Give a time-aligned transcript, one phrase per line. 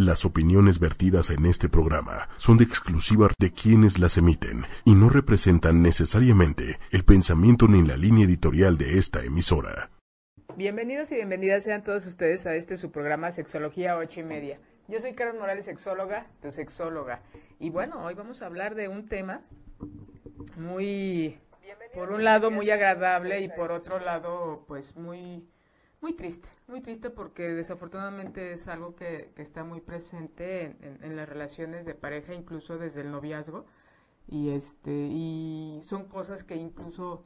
[0.00, 5.08] Las opiniones vertidas en este programa son de exclusiva de quienes las emiten y no
[5.08, 9.90] representan necesariamente el pensamiento ni la línea editorial de esta emisora.
[10.56, 14.60] Bienvenidos y bienvenidas sean todos ustedes a este su programa Sexología ocho y media.
[14.86, 17.20] Yo soy Carol Morales, sexóloga, tu sexóloga.
[17.58, 19.40] Y bueno, hoy vamos a hablar de un tema
[20.56, 21.40] muy,
[21.92, 25.48] por un lado muy agradable y por otro lado pues muy
[26.00, 31.84] muy triste, muy triste porque desafortunadamente es algo que, está muy presente en, las relaciones
[31.84, 33.66] de pareja, incluso desde el noviazgo.
[34.26, 37.24] Y, este, y son cosas que incluso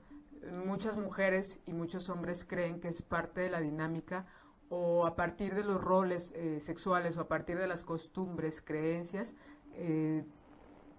[0.65, 4.27] muchas mujeres y muchos hombres creen que es parte de la dinámica
[4.69, 9.35] o a partir de los roles eh, sexuales o a partir de las costumbres, creencias,
[9.75, 10.25] eh,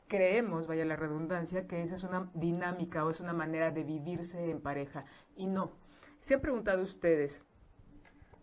[0.07, 4.51] creemos, vaya la redundancia, que esa es una dinámica o es una manera de vivirse
[4.51, 5.05] en pareja.
[5.35, 5.71] Y no.
[6.19, 7.41] Se han preguntado ustedes,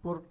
[0.02, 0.28] ¿Por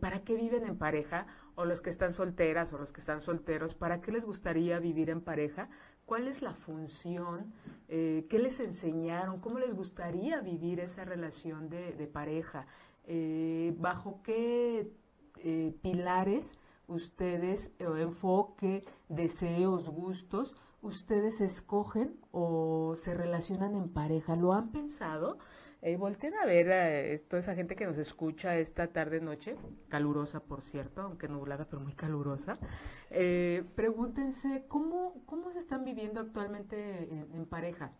[0.00, 1.26] ¿Para qué viven en pareja?
[1.56, 5.10] O los que están solteras o los que están solteros, ¿para qué les gustaría vivir
[5.10, 5.68] en pareja?
[6.06, 7.52] ¿Cuál es la función?
[7.88, 9.40] Eh, ¿Qué les enseñaron?
[9.40, 12.66] ¿Cómo les gustaría vivir esa relación de, pareja?
[13.04, 14.92] Eh, ¿Bajo qué
[15.38, 16.54] eh, pilares
[16.86, 24.36] ustedes, enfoque, deseos, gustos, ustedes escogen o se relacionan en pareja?
[24.36, 25.38] ¿Lo han pensado?
[25.80, 29.56] Eh, volten a ver a toda esa gente que nos escucha esta tarde noche,
[29.88, 32.58] calurosa por cierto, aunque nublada pero muy calurosa.
[33.10, 37.92] Eh, pregúntense cómo, cómo se están viviendo actualmente en, pareja.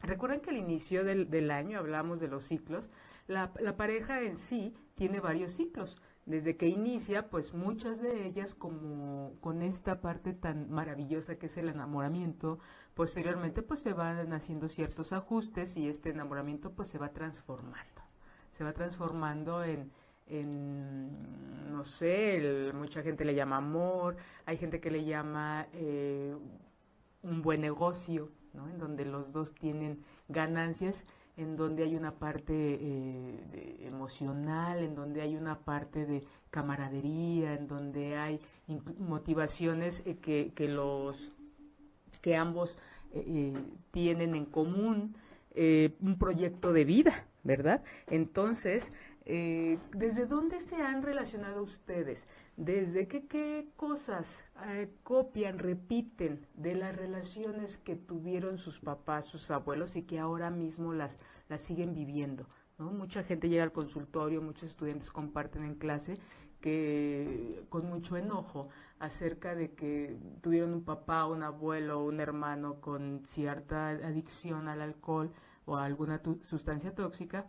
[0.00, 2.90] Recuerden que al inicio del, del año hablamos de los ciclos.
[3.28, 8.54] La, la pareja en sí tiene varios ciclos desde que inicia, pues muchas de ellas
[8.54, 12.60] como con esta parte tan maravillosa que es el enamoramiento,
[12.94, 18.02] posteriormente pues se van haciendo ciertos ajustes y este enamoramiento pues se va transformando,
[18.52, 19.90] se va transformando en,
[20.26, 26.36] en no sé, mucha gente le llama amor, hay gente que le llama eh,
[27.22, 28.68] un buen negocio, ¿no?
[28.68, 31.04] En donde los dos tienen ganancias
[31.42, 37.66] en donde hay una parte eh, emocional, en donde hay una parte de camaradería, en
[37.66, 38.40] donde hay
[38.98, 41.32] motivaciones eh, que, que, los
[42.20, 42.78] que ambos
[43.12, 43.52] eh,
[43.90, 45.16] tienen en común,
[45.54, 47.82] un proyecto de vida, ¿verdad?
[48.06, 48.90] Entonces,
[49.24, 52.26] eh, ¿Desde dónde se han relacionado ustedes?
[52.56, 59.50] ¿Desde qué, qué cosas eh, copian, repiten de las relaciones que tuvieron sus papás, sus
[59.52, 61.20] abuelos y que ahora mismo las,
[61.56, 62.48] siguen viviendo?
[62.78, 66.16] Mucha gente llega al consultorio, muchos estudiantes comparten en clase
[66.60, 73.22] que con mucho enojo acerca de que tuvieron un papá, un abuelo, un hermano con
[73.24, 75.32] cierta adicción al alcohol
[75.64, 77.46] o a alguna sustancia tóxica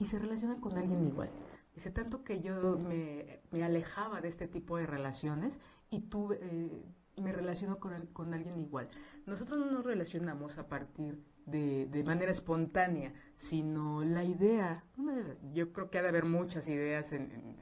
[0.00, 1.30] y se relacionan con alguien igual.
[1.74, 6.84] Dice, tanto que yo me, alejaba de este tipo de relaciones y tuve, eh,
[7.18, 8.88] me relaciono con, con alguien igual.
[9.26, 14.84] Nosotros no nos relacionamos a partir de, de, manera espontánea, sino la idea,
[15.52, 17.56] yo creo que ha de haber muchas ideas en,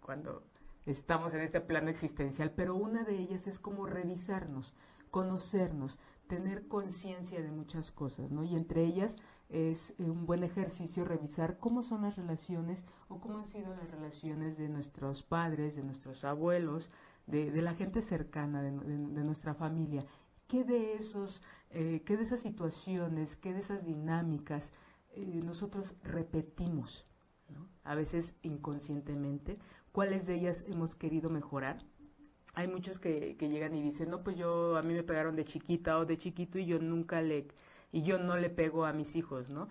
[0.00, 0.42] cuando
[0.86, 4.74] estamos en este plano existencial, pero una de ellas es como revisarnos,
[5.10, 5.98] conocernos,
[6.28, 8.44] tener conciencia de muchas cosas, ¿no?
[8.44, 9.16] Y entre ellas
[9.48, 13.90] es eh, un buen ejercicio revisar cómo son las relaciones o cómo han sido las
[13.90, 16.90] relaciones de nuestros padres, de nuestros abuelos,
[17.26, 20.04] de, la gente cercana, de, nuestra familia.
[20.46, 24.72] ¿Qué de, esos, eh, qué de esas situaciones, qué de esas dinámicas
[25.10, 27.06] eh, nosotros repetimos,
[27.84, 29.58] a veces inconscientemente?
[29.92, 31.84] ¿Cuáles de ellas hemos querido mejorar?
[32.58, 35.44] Hay muchos que, que, llegan y dicen, no, pues yo, a mí me pegaron de
[35.44, 37.46] chiquita o de chiquito y yo nunca le,
[37.92, 39.68] y yo no le pego a mis hijos, ¿no?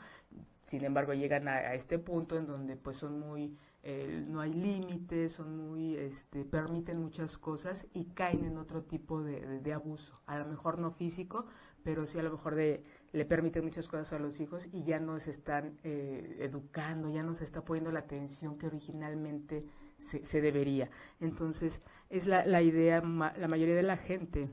[0.64, 5.34] Sin embargo, llegan a, este punto en donde pues son muy, eh, no hay límites,
[5.34, 10.22] son muy, este, permiten muchas cosas y caen en otro tipo de, de, abuso.
[10.26, 11.46] A lo mejor no físico,
[11.84, 15.02] pero sí a lo mejor de, le permiten muchas cosas a los hijos y ya
[15.02, 19.60] no se están eh, educando, ya no se está poniendo la atención que originalmente
[20.00, 20.90] se, se debería.
[21.20, 24.50] Entonces, es la, la idea, la mayoría de la gente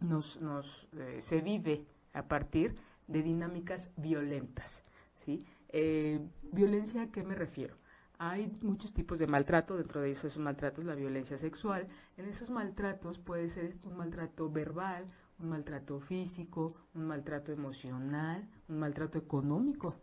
[0.00, 2.76] nos, nos eh, se vive a partir
[3.06, 4.84] de dinámicas violentas.
[5.14, 5.44] ¿sí?
[5.68, 6.20] Eh,
[6.52, 7.76] ¿Violencia a qué me refiero?
[8.18, 11.86] Hay muchos tipos de maltrato, dentro de esos maltratos la violencia sexual.
[12.16, 15.06] En esos maltratos puede ser un maltrato verbal,
[15.38, 20.00] un maltrato físico, un maltrato emocional, un maltrato económico.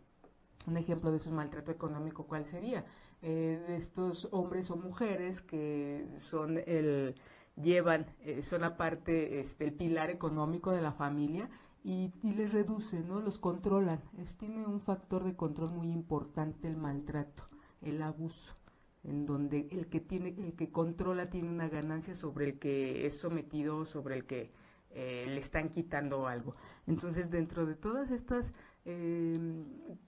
[0.66, 2.84] Un ejemplo de ese maltrato económico, ¿cuál sería?
[3.22, 7.14] Eh, de estos hombres o mujeres que son el
[7.56, 11.48] llevan, eh, son aparte este, el pilar económico de la familia
[11.82, 13.20] y, les reduce, ¿no?
[13.20, 14.00] Los controlan.
[14.18, 17.48] Es, tiene un factor de control muy importante el maltrato,
[17.82, 18.56] el abuso.
[19.04, 23.20] en donde el que tiene, el que controla tiene una ganancia sobre el que es
[23.20, 24.50] sometido, sobre el que
[24.90, 26.56] eh, le están quitando algo.
[26.88, 28.52] Entonces, dentro de todas estas
[28.88, 29.38] eh,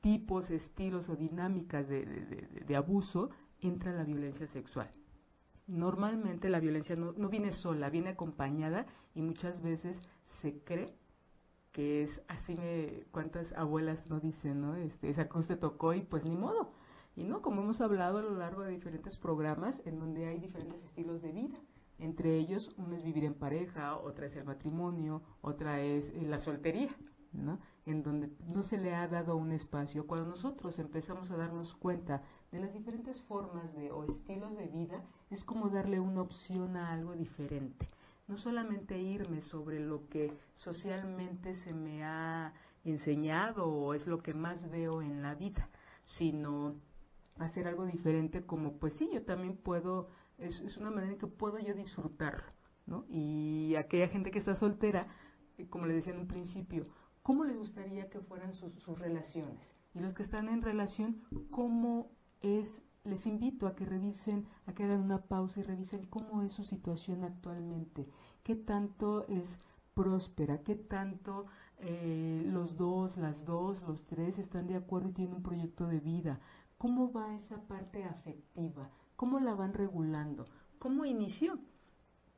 [0.00, 3.30] tipos, estilos o dinámicas de, abuso,
[3.60, 4.88] entra la violencia sexual.
[5.66, 10.94] Normalmente la violencia no, viene sola, viene acompañada y muchas veces se cree
[11.72, 14.76] que es así me cuántas abuelas no dicen, ¿no?
[14.76, 16.72] Este, esa cosa te tocó y pues ni modo.
[17.16, 20.84] Y no, como hemos hablado a lo largo de diferentes programas en donde hay diferentes
[20.84, 21.58] estilos de vida.
[21.98, 26.38] Entre ellos, uno es vivir en pareja, otra es el matrimonio, otra es eh, la
[26.38, 26.96] soltería,
[27.32, 27.58] ¿no?
[27.88, 30.06] En donde no se le ha dado un espacio.
[30.06, 35.02] Cuando nosotros empezamos a darnos cuenta de las diferentes formas de o estilos de vida,
[35.30, 37.88] es como darle una opción a algo diferente
[38.28, 42.52] no solamente irme sobre lo que socialmente se me ha
[42.84, 45.70] enseñado o es lo que más veo en la vida,
[46.04, 46.76] sino
[47.38, 51.26] hacer algo diferente como pues sí, yo también puedo, es, es una manera en que
[51.26, 52.44] puedo yo disfrutarlo,
[52.86, 53.06] ¿no?
[53.08, 55.08] Y aquella gente que está soltera,
[55.56, 56.86] eh, como le decía en un principio,
[57.28, 59.60] ¿cómo les gustaría que fueran sus, relaciones?
[59.92, 61.20] Y los que están en relación,
[61.50, 62.10] ¿cómo
[62.40, 66.54] es les invito a que revisen, a que hagan una pausa y revisen cómo es
[66.54, 68.08] su situación actualmente,
[68.42, 69.58] qué tanto es
[69.92, 71.44] próspera, qué tanto
[71.80, 76.00] eh, los dos, las dos, los tres están de acuerdo y tienen un proyecto de
[76.00, 76.40] vida,
[76.78, 80.46] cómo va esa parte afectiva, cómo la van regulando,
[80.78, 81.58] cómo inició.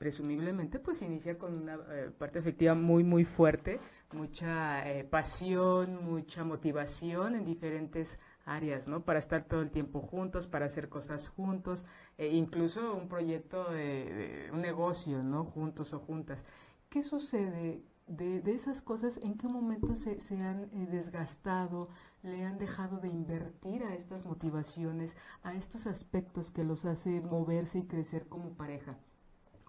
[0.00, 3.80] Presumiblemente, pues inicia con una eh, parte afectiva muy, muy fuerte,
[4.12, 9.04] mucha eh, pasión, mucha motivación en diferentes áreas, ¿no?
[9.04, 11.84] Para estar todo el tiempo juntos, para hacer cosas juntos,
[12.16, 15.44] e incluso un proyecto de, un negocio, ¿no?
[15.44, 16.46] Juntos o juntas.
[16.88, 19.18] ¿Qué sucede de, de esas cosas?
[19.22, 21.90] ¿En qué momento se, se han eh, desgastado?
[22.22, 27.80] ¿Le han dejado de invertir a estas motivaciones, a estos aspectos que los hace moverse
[27.80, 28.96] y crecer como pareja?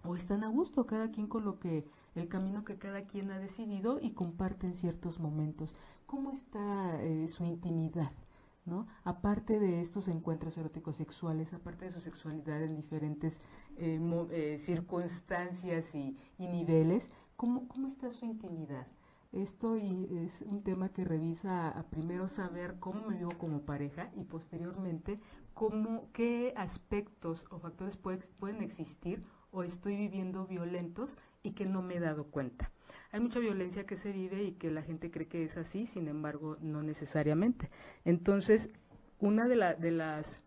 [0.04, 3.38] ¿O están a gusto cada quien con lo que el camino que cada quien ha
[3.38, 5.74] decidido y comparten ciertos momentos.
[6.06, 8.12] ¿Cómo está eh, su intimidad?
[8.64, 8.86] ¿no?
[9.02, 13.40] Aparte de estos encuentros eróticos sexuales, aparte de su sexualidad en diferentes
[13.76, 13.98] eh,
[14.30, 18.86] eh, circunstancias y, niveles, ¿cómo, ¿cómo, está su intimidad?
[19.32, 24.24] Esto es un tema que revisa a, primero saber cómo me vivo como pareja y
[24.24, 25.18] posteriormente
[25.54, 31.96] cómo, qué aspectos o factores pueden existir o estoy viviendo violentos y que no me
[31.96, 32.72] he dado cuenta.
[33.12, 36.08] Hay mucha violencia que se vive y que la gente cree que es así, sin
[36.08, 37.70] embargo, no necesariamente.
[38.04, 38.70] Entonces,
[39.20, 40.42] una de, las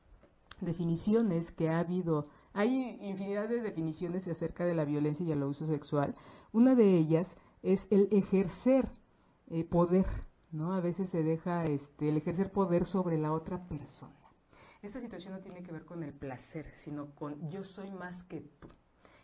[0.60, 5.68] definiciones que ha habido, hay infinidad de definiciones acerca de la violencia y el abuso
[5.68, 6.16] sexual.
[6.52, 8.90] Una de ellas es el ejercer
[9.48, 10.08] eh, poder,
[10.52, 10.74] ¿no?
[10.74, 14.14] A veces se deja este, el ejercer poder sobre la otra persona.
[14.82, 18.42] Esta situación no tiene que ver con el placer, sino con yo soy más que
[18.42, 18.68] tú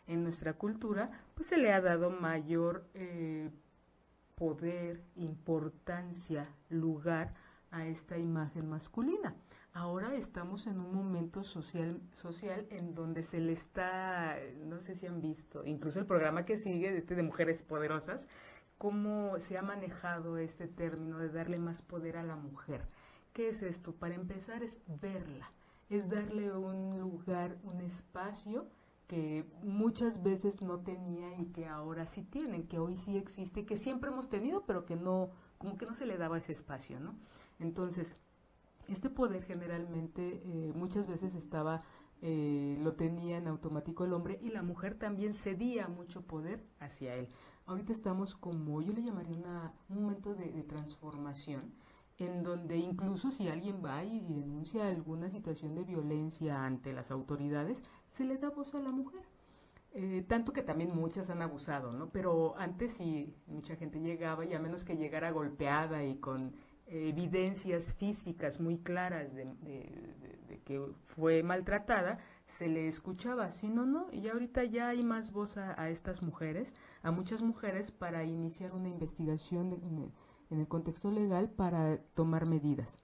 [0.07, 3.50] en nuestra cultura, pues se le ha dado mayor eh,
[4.36, 7.33] poder, importancia, lugar
[7.69, 9.36] a esta imagen masculina.
[9.74, 15.07] Ahora estamos en un momento social, social en donde se le está, no sé si
[15.07, 18.27] han visto, incluso el programa que sigue, este de Mujeres Poderosas,
[18.77, 22.86] cómo se ha manejado este término de darle más poder a la mujer.
[23.31, 23.94] ¿Qué es esto?
[23.94, 25.51] Para empezar es verla,
[25.89, 28.68] es darle un lugar, un espacio
[29.12, 33.75] que muchas veces no tenía y que ahora sí tienen, que hoy sí existe, que
[33.75, 37.13] siempre hemos tenido, pero que no, como que no se le daba ese espacio, ¿no?
[37.60, 38.15] Entonces,
[38.88, 41.84] este poder generalmente eh, muchas veces estaba,
[42.22, 47.13] eh, lo tenía en automático el hombre y la mujer también cedía mucho poder hacia
[47.15, 47.27] él.
[47.65, 51.74] Ahorita estamos como, yo le llamaría un momento de transformación
[52.18, 57.84] en donde incluso si alguien va y denuncia alguna situación de violencia ante las autoridades,
[58.12, 59.22] se le da voz a la mujer.
[59.94, 62.10] Eh, tanto que también muchas han abusado, ¿no?
[62.10, 66.53] Pero antes sí, mucha gente llegaba y a menos que llegara golpeada y con
[66.88, 69.48] evidencias físicas muy claras de,
[70.65, 75.56] que fue maltratada, se le escuchaba, si no, no, y ahorita ya hay más voz
[75.58, 79.77] a, estas mujeres, a muchas mujeres para iniciar una investigación de,
[80.50, 82.98] en el contexto legal para tomar medidas.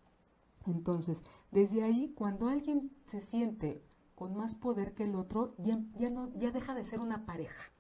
[0.66, 1.22] Entonces,
[1.52, 3.82] desde ahí, cuando alguien se siente
[4.18, 7.72] con más poder que el otro, ya, ya, no, ya deja de ser una pareja.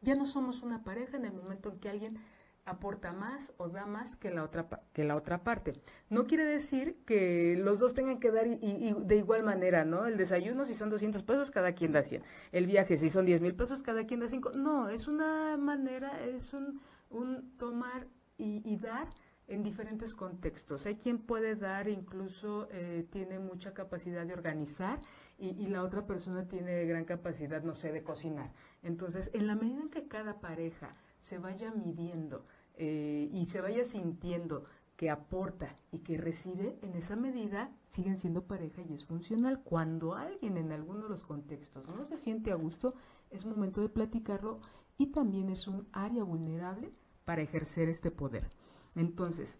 [0.00, 2.18] Ya no somos una pareja en el momento en que alguien
[2.64, 5.74] aporta más o da más que la otra, que la otra parte.
[6.08, 10.06] No quiere decir que los dos tengan que dar y, de igual manera, ¿no?
[10.06, 12.22] El desayuno, si son 200 pesos, cada quien da 100.
[12.52, 14.52] El viaje, si son 10 mil pesos, cada quien da 5.
[14.52, 16.80] No, es una manera, es un,
[17.10, 18.06] un tomar
[18.38, 19.08] y, dar
[19.52, 20.86] en diferentes contextos.
[20.86, 25.00] Hay quien puede dar, incluso eh, tiene mucha capacidad de organizar
[25.38, 28.52] y, la otra persona tiene gran capacidad, no sé, de cocinar.
[28.82, 33.84] Entonces, en la medida en que cada pareja se vaya midiendo eh, y se vaya
[33.84, 34.64] sintiendo
[34.96, 39.62] que aporta y que recibe, en esa medida siguen siendo pareja y es funcional.
[39.64, 42.94] Cuando alguien en alguno de los contextos no se siente a gusto,
[43.30, 44.60] es momento de platicarlo
[44.96, 46.92] y también es un área vulnerable
[47.24, 48.61] para ejercer este poder.
[48.94, 49.56] Entonces,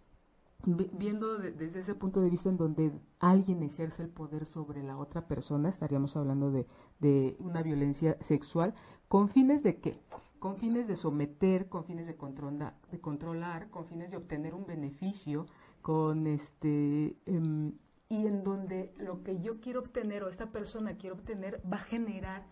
[0.65, 5.27] viendo desde ese punto de vista en donde alguien ejerce el poder sobre la otra
[5.27, 6.67] persona, estaríamos hablando de,
[7.01, 8.75] de una violencia sexual,
[9.09, 10.01] ¿con fines de qué?
[10.39, 14.67] Con fines de someter, con fines de, controlar, de controlar con fines de obtener un
[14.67, 15.47] beneficio,
[15.81, 17.17] con este...
[17.27, 17.73] Em,
[18.09, 21.81] y en donde lo que yo quiero obtener o esta persona quiere obtener va a
[21.81, 22.45] generar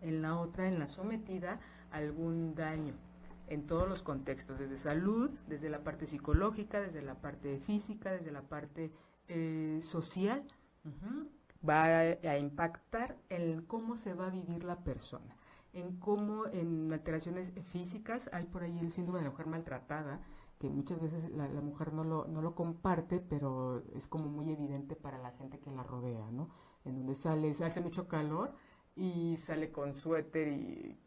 [0.00, 1.60] en la otra, en la sometida,
[1.90, 2.94] algún daño
[3.52, 8.32] en todos los contextos, desde salud, desde la parte psicológica, desde la parte física, desde
[8.32, 8.92] la parte
[9.28, 10.42] eh, social.
[11.68, 15.36] Va a, impactar en cómo se va a vivir la persona,
[15.72, 20.20] en cómo en alteraciones físicas hay por ahí el síndrome de la mujer maltratada,
[20.58, 24.96] que muchas veces la, mujer no lo, no lo comparte, pero es como muy evidente
[24.96, 26.48] para la gente que la rodea, ¿no?
[26.84, 28.54] En donde sale, hace mucho calor,
[28.94, 30.98] y sale con suéter y,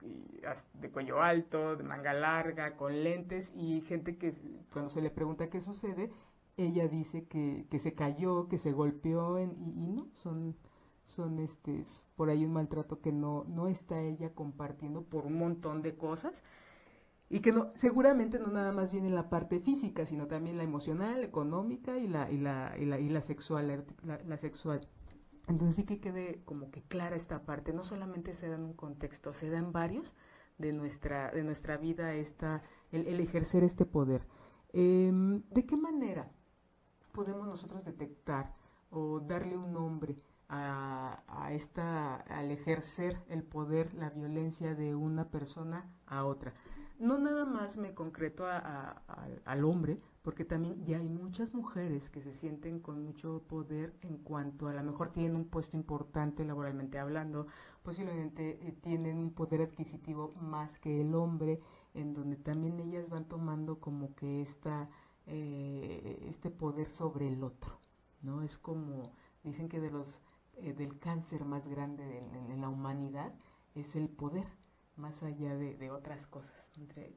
[0.74, 4.34] de cuello alto, de manga larga, con lentes y gente que
[4.72, 6.12] cuando se le pregunta qué sucede,
[6.58, 10.56] ella dice que, que se cayó, que se golpeó y, no, son,
[11.04, 11.82] son este,
[12.15, 16.44] por ahí un maltrato que no, no está ella compartiendo por un montón de cosas
[17.30, 21.24] y que no, seguramente no nada más viene la parte física, sino también la emocional,
[21.24, 24.88] económica y la, y la, y la, y la sexual, la sexual.
[25.47, 28.73] Entonces sí que quede como que clara esta parte, no solamente se da en un
[28.73, 30.13] contexto, se da en varios
[30.57, 34.25] de nuestra, de nuestra vida esta, el, ejercer este poder.
[34.73, 36.31] Em, ¿De qué manera
[37.11, 38.55] podemos nosotros detectar
[38.89, 40.17] o darle un nombre
[40.49, 46.53] a, esta, al ejercer el poder, la violencia de una persona a otra?
[46.97, 52.34] No nada más me concreto al hombre, porque también ya hay muchas mujeres que se
[52.34, 57.46] sienten con mucho poder en cuanto a lo mejor tienen un puesto importante laboralmente hablando,
[57.84, 61.60] posiblemente eh, tienen un poder adquisitivo más que el hombre,
[61.94, 64.89] en donde también ellas van tomando como que esta,
[65.27, 67.77] eh, este poder sobre el otro,
[68.24, 68.41] ¿no?
[68.41, 69.13] Es como,
[69.44, 70.22] dicen que de los,
[70.55, 72.17] eh, del cáncer más grande
[72.50, 73.32] en, la humanidad
[73.75, 74.48] es el poder,
[74.96, 77.13] más allá de, de otras cosas, entre,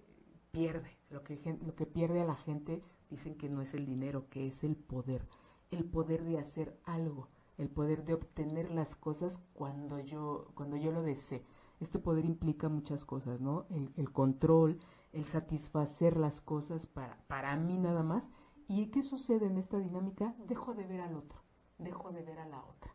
[0.51, 4.29] pierde, lo que, lo que pierde a la gente dicen que no es el dinero,
[4.29, 5.27] que es el poder,
[5.71, 10.93] el poder de hacer algo, el poder de obtener las cosas cuando yo, cuando yo
[10.93, 11.45] lo desee.
[11.81, 13.67] Este poder implica muchas cosas, ¿no?
[13.97, 14.79] El, control,
[15.13, 18.31] el satisfacer las cosas para, para mí nada más.
[18.67, 20.35] ¿Y qué sucede en esta dinámica?
[20.47, 21.41] Dejo de ver al otro,
[21.79, 22.95] dejo de ver a la otra.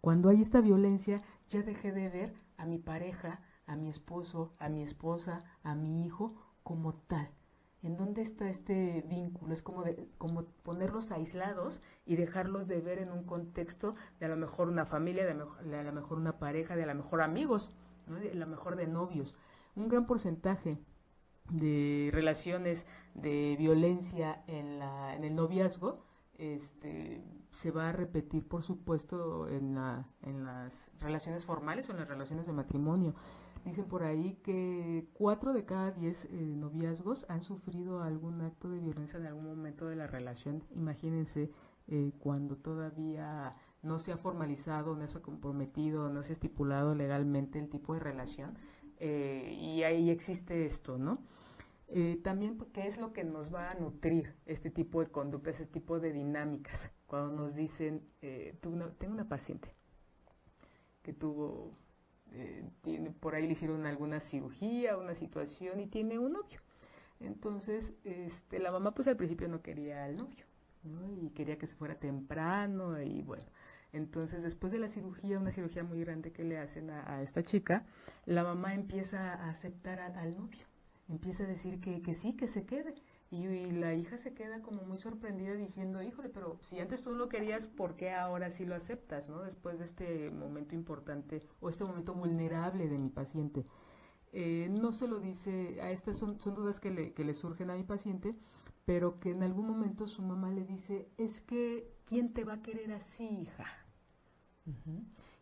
[0.00, 4.68] Cuando hay esta violencia, ya dejé de ver a mi pareja, a mi esposo, a
[4.68, 7.30] mi esposa, a mi hijo como tal
[7.84, 9.52] ¿En dónde está este vínculo?
[9.52, 14.28] Es como, de, como ponerlos aislados y dejarlos de ver en un contexto de a
[14.30, 15.32] lo mejor una familia, de
[15.78, 17.76] a lo mejor una pareja, de a lo mejor amigos,
[18.06, 19.36] de a lo mejor de novios.
[19.76, 20.78] Un gran porcentaje
[21.50, 26.02] de relaciones de violencia en, la, en el noviazgo
[26.38, 31.98] este, se va a repetir, por supuesto, en, la, en las relaciones formales o en
[31.98, 33.14] las relaciones de matrimonio.
[33.64, 38.78] Dicen por ahí que cuatro de cada diez eh, noviazgos han sufrido algún acto de
[38.78, 40.62] violencia en algún momento de la relación.
[40.74, 41.50] Imagínense
[41.88, 46.94] eh, cuando todavía no se ha formalizado, no se ha comprometido, no se ha estipulado
[46.94, 48.58] legalmente el tipo de relación.
[48.98, 51.22] Eh, y ahí existe esto, ¿no?
[52.24, 56.00] también, ¿qué es lo que nos va a nutrir este tipo de conductas, este tipo
[56.00, 56.90] de dinámicas?
[57.06, 58.02] Cuando nos dicen,
[58.60, 59.76] tengo una paciente
[61.02, 61.70] que tuvo
[62.36, 66.60] eh, tiene, por ahí le hicieron alguna cirugía, una situación y tiene un novio.
[67.20, 70.44] Entonces, este, la mamá pues al principio no quería al novio,
[71.22, 73.46] Y quería que se fuera temprano y bueno.
[73.92, 77.86] Entonces, después de la cirugía, una cirugía muy grande que le hacen a, esta chica,
[78.26, 80.66] la mamá empieza a aceptar al novio,
[81.08, 82.94] empieza a decir que, que sí, que se quede.
[83.34, 87.28] Y, la hija se queda como muy sorprendida diciendo, híjole, pero si antes tú lo
[87.28, 89.42] querías, ¿por qué ahora sí lo aceptas, no?
[89.42, 93.66] Después de este momento importante o este momento vulnerable de mi paciente.
[94.32, 97.70] Eh, no se lo dice, a estas son, son dudas que le, que le surgen
[97.70, 98.36] a mi paciente,
[98.84, 102.62] pero que en algún momento su mamá le dice, es que, ¿quién te va a
[102.62, 103.66] querer así, hija?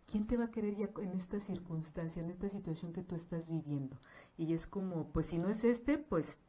[0.07, 3.49] ¿Quién te va a querer ya en esta circunstancia, en esta situación que tú estás
[3.49, 3.99] viviendo?
[4.39, 6.41] Y es como, pues si no es este, pues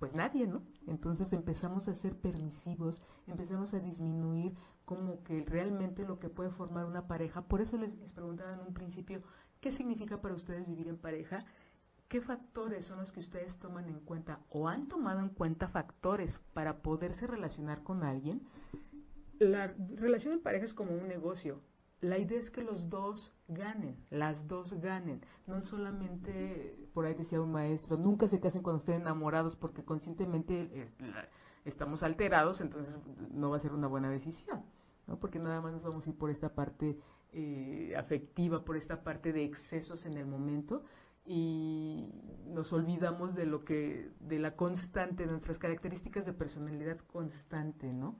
[0.00, 0.62] pues nadie, ¿no?
[0.86, 4.54] Entonces empezamos a ser permisivos, empezamos a disminuir
[4.86, 7.42] como que realmente lo que puede formar una pareja.
[7.42, 9.22] Por eso les, les preguntaba en un principio,
[9.60, 11.44] ¿qué significa para ustedes vivir en pareja?
[12.08, 16.40] ¿Qué factores son los que ustedes toman en cuenta o han tomado en cuenta factores
[16.54, 18.40] para poderse relacionar con alguien?
[19.38, 21.60] La relación en pareja es como un negocio.
[22.00, 25.20] La idea es que los dos ganen, las dos ganen.
[25.46, 30.88] No solamente, por ahí decía un maestro, nunca se casen cuando estén enamorados porque conscientemente
[31.64, 33.00] estamos alterados, entonces
[33.32, 34.64] no va a ser una buena decisión.
[35.06, 35.18] ¿no?
[35.18, 36.98] Porque nada más nos vamos a ir por esta parte
[37.32, 40.84] eh, afectiva, por esta parte de excesos en el momento
[41.26, 42.08] y
[42.46, 48.16] nos olvidamos de lo que, de la constante, de nuestras características de personalidad constante, ¿no?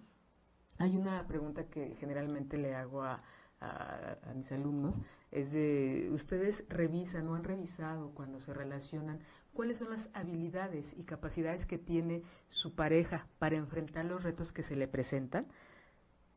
[0.79, 3.23] Hay una pregunta que generalmente le hago a,
[3.61, 4.99] a, mis alumnos,
[5.31, 9.21] es de, ustedes revisan o han revisado cuando se relacionan
[9.53, 14.63] cuáles son las habilidades y capacidades que tiene su pareja para enfrentar los retos que
[14.63, 15.47] se le presentan.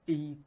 [0.06, 0.38] Y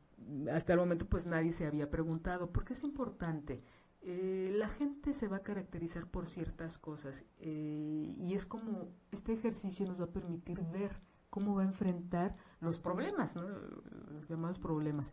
[0.52, 3.62] hasta el momento pues nadie se había preguntado, ¿por qué es importante?
[4.02, 9.33] Eh, la gente se va a caracterizar por ciertas cosas eh, y es como este
[9.33, 15.12] ejercicio nos va a permitir ver cómo va a enfrentar los problemas, los llamados problemas.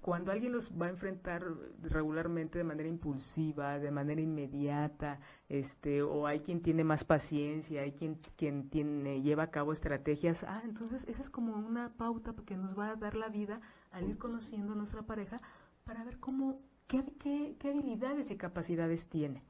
[0.00, 1.44] Cuando alguien los va a enfrentar
[1.82, 7.92] regularmente de manera impulsiva, de manera inmediata, este, o hay quien tiene más paciencia, hay
[7.92, 12.56] quien, quien tiene, lleva a cabo estrategias, ah, entonces esa es como una pauta que
[12.56, 15.38] nos va a dar la vida al ir conociendo a nuestra pareja
[15.84, 19.42] para ver cómo ¿Qué, habilidades y capacidades tiene?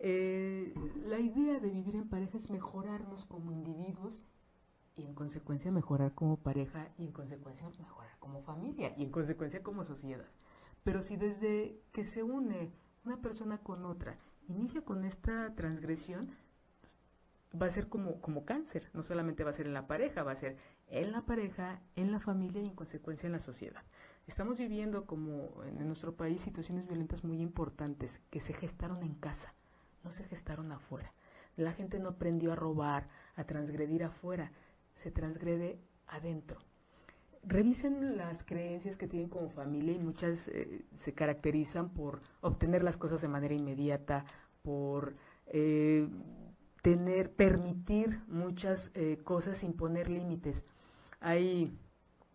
[0.00, 0.74] Eh,
[1.06, 4.20] la idea de vivir en pareja es mejorarnos como individuos
[4.98, 9.62] y en consecuencia mejorar como pareja y en consecuencia mejorar como familia y en consecuencia
[9.62, 10.26] como sociedad.
[10.84, 12.72] Pero si desde que se une
[13.04, 14.16] una persona con otra
[14.48, 16.30] inicia con esta transgresión,
[17.60, 20.32] va a ser como, como cáncer, no solamente va a ser en la pareja, va
[20.32, 20.56] a ser
[20.88, 23.82] en la pareja, en la familia y en consecuencia en la sociedad.
[24.26, 29.54] Estamos viviendo como en nuestro país situaciones violentas muy importantes que se gestaron en casa,
[30.04, 31.12] no se gestaron afuera.
[31.56, 34.52] La gente no aprendió a robar, a transgredir afuera,
[34.98, 36.58] se transgrede adentro.
[37.44, 42.96] Revisen las creencias que tienen como familia y muchas eh, se caracterizan por obtener las
[42.96, 44.24] cosas de manera inmediata,
[44.62, 45.14] por
[45.46, 46.08] eh,
[46.82, 50.64] tener, permitir muchas eh, cosas sin poner límites.
[51.20, 51.78] Hay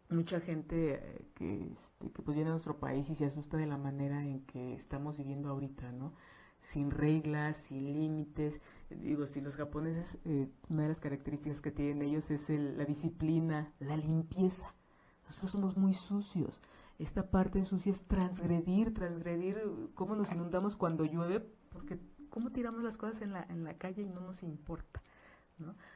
[0.09, 3.65] mucha gente eh, que, este, que pues viene a nuestro país y se asusta de
[3.65, 6.13] la manera en que estamos viviendo ahorita, ¿no?
[6.63, 8.61] Sin reglas, sin límites.
[8.89, 13.71] Digo, si los japoneses, eh, una de las características que tienen ellos es la disciplina,
[13.79, 14.73] la limpieza.
[15.25, 16.61] Nosotros somos muy sucios.
[16.99, 19.61] Esta parte sucia es transgredir, transgredir
[19.93, 21.99] cómo nos inundamos cuando llueve, porque
[22.29, 25.03] cómo tiramos las cosas en la, en la calle y no nos importa.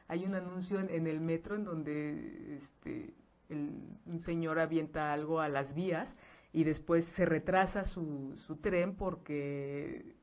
[0.06, 3.14] Hay un anuncio en el metro en donde este,
[3.50, 6.16] un señor avienta algo a las vías
[6.52, 10.17] y después se retrasa su, su tren porque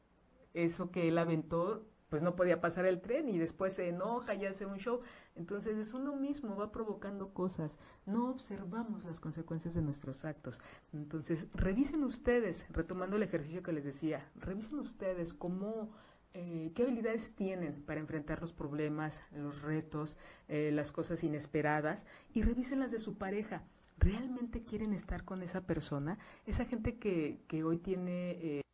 [0.56, 4.46] eso que él aventó pues no podía pasar el tren y después se enoja y
[4.46, 5.02] hace un show.
[5.36, 7.78] Entonces es uno mismo, va provocando cosas.
[8.06, 10.62] No observamos las consecuencias de nuestros actos.
[10.94, 15.92] Entonces revisen ustedes, retomando el ejercicio que les decía, revisen ustedes cómo
[16.34, 22.44] eh, qué habilidades tienen para enfrentar los problemas, los retos, eh, las cosas inesperadas y
[22.44, 23.64] revisen las de su pareja.
[23.98, 26.20] ¿Realmente quieren estar con esa persona?
[26.46, 28.65] Esa gente que, que hoy tiene eh,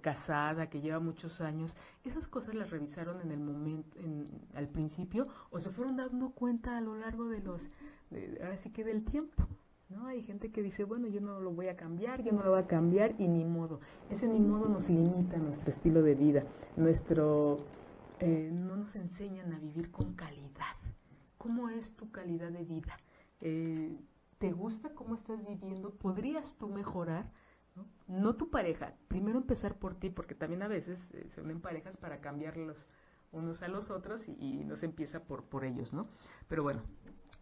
[0.00, 5.26] casada, que lleva muchos años, ¿esas cosas las revisaron en el momento, en, al principio
[5.50, 7.68] o se fueron dando cuenta a lo largo de los,
[8.40, 9.46] ahora sí que del tiempo?
[9.88, 10.06] ¿no?
[10.06, 12.60] Hay gente que dice, bueno, yo no lo voy a cambiar, yo no lo voy
[12.60, 13.80] a cambiar y ni modo.
[14.10, 16.42] Ese ni modo nos limita nuestro estilo de vida,
[16.76, 17.58] nuestro,
[18.18, 20.76] eh, no nos enseñan a vivir con calidad.
[21.38, 22.96] ¿Cómo es tu calidad de vida?
[23.40, 23.96] Eh,
[24.38, 25.90] ¿Te gusta cómo estás viviendo?
[25.90, 27.30] ¿Podrías tú mejorar?
[28.08, 28.36] ¿No?
[28.36, 32.20] tu pareja, primero empezar por ti, porque también a veces eh, se unen parejas para
[32.20, 32.86] cambiarlos
[33.32, 36.08] unos a los otros y, no se empieza por, por ellos, ¿no?
[36.48, 36.82] Pero bueno,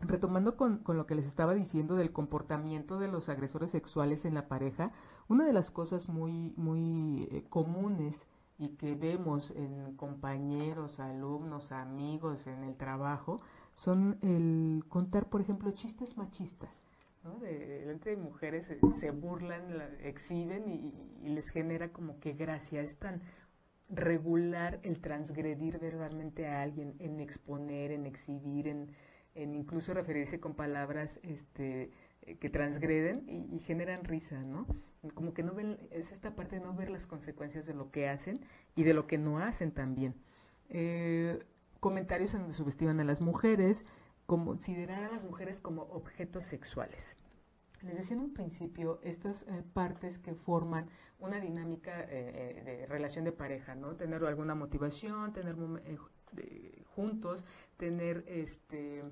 [0.01, 4.35] retomando con, con, lo que les estaba diciendo del comportamiento de los agresores sexuales en
[4.35, 4.92] la pareja,
[5.29, 8.27] una de las cosas muy, muy eh, comunes
[8.59, 13.38] y que vemos en compañeros, alumnos, amigos, en el trabajo,
[13.75, 16.83] son el contar, por ejemplo, chistes machistas.
[17.24, 17.38] ¿No?
[17.40, 19.64] De, mujeres se, burlan,
[20.02, 22.82] exhiben y, les genera como que gracia.
[22.82, 23.22] Es tan
[23.88, 28.90] regular el transgredir verbalmente a alguien, en exponer, en exhibir, en
[29.34, 31.90] en incluso referirse con palabras este,
[32.22, 34.66] eh, que transgreden y, generan risa, ¿no?
[35.14, 38.08] Como que no ven, es esta parte de no ver las consecuencias de lo que
[38.08, 38.40] hacen
[38.74, 40.14] y de lo que no hacen también.
[40.70, 41.44] Eh,
[41.80, 43.84] comentarios en donde subestiman a las mujeres,
[44.26, 47.16] considerar a las mujeres como objetos sexuales.
[47.82, 52.87] Les decía en un principio estas eh, partes que forman una dinámica eh, eh, de
[52.87, 53.94] relación de pareja, ¿no?
[53.96, 55.56] Tener alguna motivación, tener
[56.94, 57.44] juntos,
[57.76, 59.04] tener este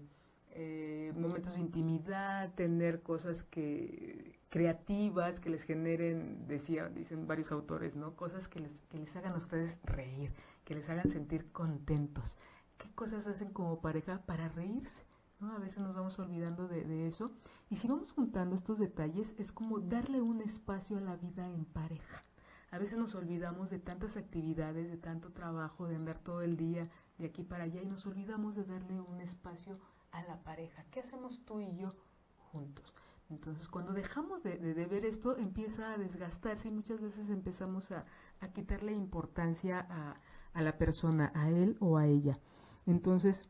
[1.15, 8.17] momentos de intimidad, tener cosas que creativas que les generen, decía, dicen varios autores, ¿no?
[8.17, 10.31] Cosas que les, que les hagan a ustedes reír,
[10.67, 12.37] que les hagan sentir contentos.
[12.83, 15.05] ¿Qué cosas hacen como pareja para reírse?
[15.41, 17.31] A veces nos vamos olvidando de, eso.
[17.71, 21.65] Y si vamos juntando estos detalles, es como darle un espacio a la vida en
[21.65, 22.25] pareja.
[22.73, 26.91] A veces nos olvidamos de tantas actividades, de tanto trabajo, de andar todo el día
[27.19, 29.79] de aquí para allá y nos olvidamos de darle un espacio
[30.11, 30.85] a la pareja.
[30.91, 31.95] ¿Qué hacemos tú y yo
[32.51, 32.93] juntos?
[33.31, 38.05] Entonces, cuando dejamos de, ver esto, empieza a desgastarse y muchas veces empezamos a,
[38.53, 39.87] quitarle importancia
[40.53, 42.41] a la persona, a él o a ella.
[42.87, 43.45] Entonces,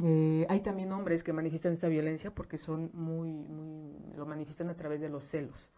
[0.00, 4.76] eh, hay también hombres que manifiestan esta violencia porque son muy, muy, lo manifiestan a
[4.76, 5.70] través de los celos,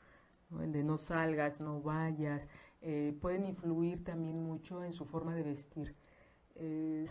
[0.62, 2.48] el de no salgas, no vayas,
[2.80, 5.94] eh, pueden influir también mucho en su forma de vestir.
[6.56, 7.06] Eh,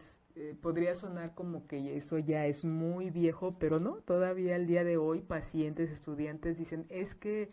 [0.62, 4.98] podría sonar como que eso ya es muy viejo, pero no, todavía al día de
[4.98, 7.52] hoy pacientes, estudiantes dicen, es que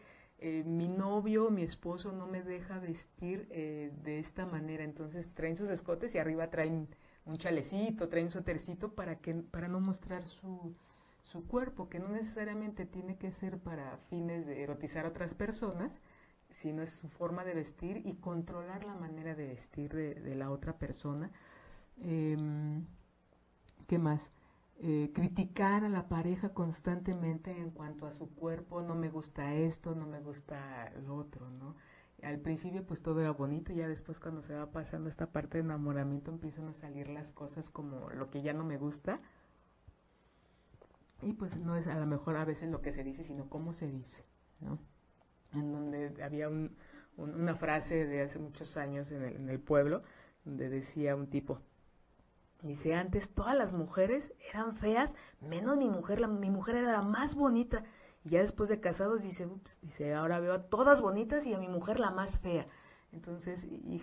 [0.64, 6.14] mi novio, mi esposo no me deja vestir de esta manera, entonces traen sus escotes
[6.14, 6.88] y arriba traen
[7.30, 10.74] un chalecito, trae un suétercito para, que, para no mostrar su,
[11.22, 16.00] su cuerpo, que no necesariamente tiene que ser para fines de erotizar a otras personas,
[16.50, 20.78] sino es su forma de vestir y controlar la manera de vestir de, la otra
[20.78, 21.30] persona.
[22.02, 22.84] Em,
[23.86, 24.30] ¿Qué más?
[24.82, 29.94] Eh, criticar a la pareja constantemente en cuanto a su cuerpo, no me gusta esto,
[29.94, 31.76] no me gusta lo otro, ¿no?
[32.22, 35.64] Al principio pues todo era bonito ya después cuando se va pasando esta parte de
[35.64, 39.20] enamoramiento empiezan a salir las cosas como lo que ya no me gusta
[41.22, 43.72] y pues no es a lo mejor a veces lo que se dice sino cómo
[43.72, 44.24] se dice
[44.60, 44.78] ¿no?
[45.52, 46.48] en donde había
[47.16, 50.02] una frase de hace muchos años en el, en el pueblo
[50.44, 51.60] donde decía un tipo
[52.62, 57.02] dice antes todas las mujeres eran feas menos mi mujer la, mi mujer era la
[57.02, 57.84] más bonita
[58.24, 59.48] y ya después de casados dice,
[59.82, 62.66] dice, ahora veo a todas bonitas y a mi mujer la más fea.
[63.12, 64.02] Entonces, y,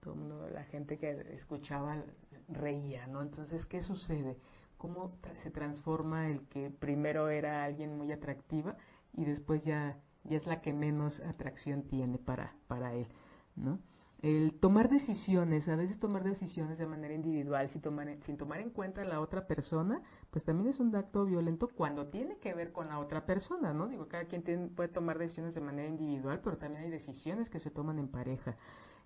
[0.00, 2.04] todo mundo, la gente que escuchaba
[2.48, 3.22] reía, ¿no?
[3.22, 4.38] Entonces, ¿qué sucede?
[4.76, 8.76] ¿Cómo se transforma el que primero era alguien muy atractiva
[9.12, 13.08] y después ya, ya es la que menos atracción tiene para, para él,
[13.56, 13.80] ¿no?
[14.20, 18.70] El tomar decisiones, a veces tomar decisiones de manera individual sin tomar, sin tomar en
[18.70, 22.72] cuenta a la otra persona, pues también es un acto violento cuando tiene que ver
[22.72, 23.86] con la otra persona, ¿no?
[23.86, 27.70] Digo, cada quien puede tomar decisiones de manera individual, pero también hay decisiones que se
[27.70, 28.56] toman en pareja.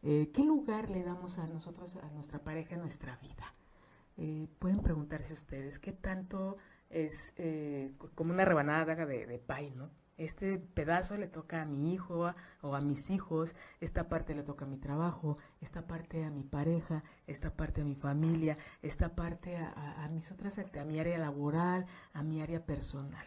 [0.03, 3.55] Eh, ¿Qué lugar le damos a nosotros, a nuestra pareja en nuestra vida?
[4.16, 6.57] Eh, pueden preguntarse ustedes, ¿qué tanto
[6.88, 9.90] es eh, como una rebanada de, de pay, ¿no?
[10.24, 14.64] Este pedazo le toca a mi hijo o a mis hijos, esta parte le toca
[14.64, 19.56] a mi trabajo, esta parte a mi pareja, esta parte a mi familia, esta parte
[19.56, 23.26] a, mis otras, a mi área laboral, a mi área personal.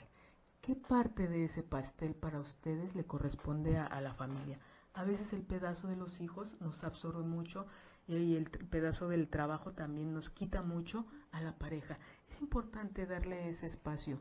[0.62, 4.60] ¿Qué parte de ese pastel para ustedes le corresponde a, la familia?
[4.94, 7.68] A veces el pedazo de los hijos nos absorbe mucho
[8.08, 12.00] y el pedazo del trabajo también nos quita mucho a la pareja.
[12.30, 14.20] Es importante darle ese espacio.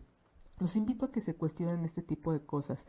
[0.59, 2.87] Los invito a que se cuestionen este tipo de cosas.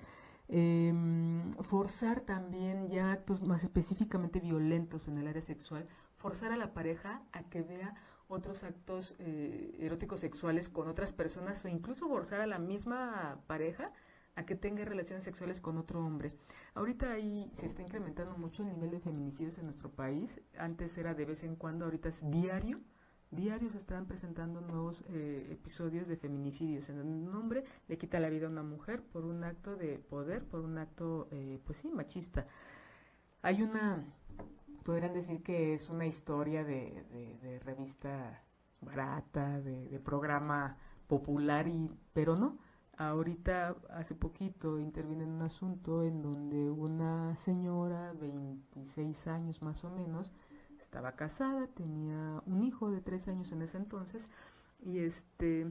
[0.48, 6.74] Em, forzar también ya actos más específicamente violentos en el área sexual, forzar a la
[6.74, 7.96] pareja a que vea
[8.28, 13.92] otros actos eh, eróticos sexuales con otras personas o incluso forzar a la misma pareja
[14.36, 16.34] a que tenga relaciones sexuales con otro hombre.
[16.76, 20.42] Ahorita ahí se está incrementando mucho el nivel de feminicidios en nuestro país.
[20.58, 22.82] Antes era de vez en cuando, ahorita es diario
[23.36, 28.48] diarios están presentando nuevos eh, episodios de feminicidios en un hombre le quita la vida
[28.48, 32.48] a una mujer por un acto de poder, por un acto, eh, pues sí, machista.
[33.42, 34.04] Hay una,
[34.84, 38.44] podrían decir que es una historia de, revista
[38.82, 42.58] barata, de, programa popular, y, pero no.
[42.98, 49.90] Ahorita, hace poquito, interviene en un asunto en donde una señora, 26 años más o
[49.90, 50.32] menos,
[50.96, 54.30] estaba casada, tenía un hijo de tres años en ese entonces
[54.80, 55.70] y este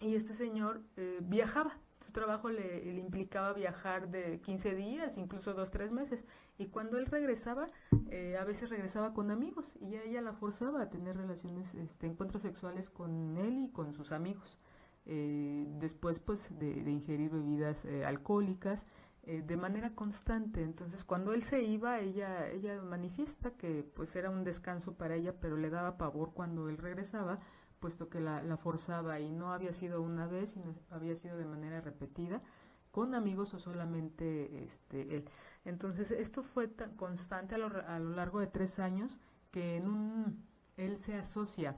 [0.00, 1.76] y este señor eh, viajaba.
[1.98, 6.24] Su trabajo le, implicaba viajar de 15 días, incluso dos, tres meses.
[6.56, 7.66] Y cuando él regresaba,
[8.10, 12.42] eh, a veces regresaba con amigos y ella la forzaba a tener relaciones, este, encuentros
[12.42, 14.56] sexuales con él y con sus amigos.
[15.04, 18.86] Eh, después pues de, ingerir bebidas alcohólicas
[19.24, 20.62] eh, de manera constante.
[20.62, 25.34] Entonces, cuando él se iba, ella, ella manifiesta que pues era un descanso para ella,
[25.40, 27.38] pero le daba pavor cuando él regresaba,
[27.78, 31.80] puesto que la, forzaba y no había sido una vez, sino había sido de manera
[31.80, 32.42] repetida,
[32.90, 35.28] con amigos o solamente este, él.
[35.64, 39.18] Entonces, esto fue tan constante a lo, a lo largo de tres años
[39.52, 40.44] que en un,
[40.76, 41.76] él se asocia,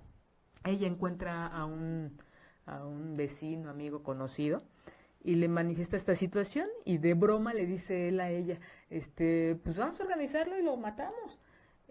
[0.64, 2.16] ella encuentra a un,
[2.66, 4.62] a un vecino, amigo conocido,
[5.24, 8.60] y le manifiesta esta situación y de broma le dice él a ella,
[8.90, 11.40] este, pues vamos a organizarlo y lo matamos.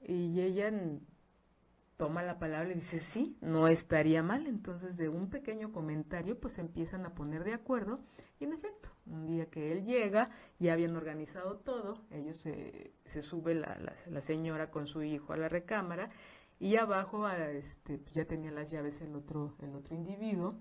[0.04, 0.72] Y ella
[1.98, 4.46] toma la palabra y dice, sí, no estaría mal.
[4.46, 8.02] Entonces de un pequeño comentario pues empiezan a poner de acuerdo
[8.40, 13.24] y en efecto, un día que él llega, ya habían organizado todo, ellos se, se
[13.24, 16.12] sube la, la, señora con su hijo a la recámara
[16.60, 20.60] y abajo este, pues ya tenía las llaves el otro, el otro individuo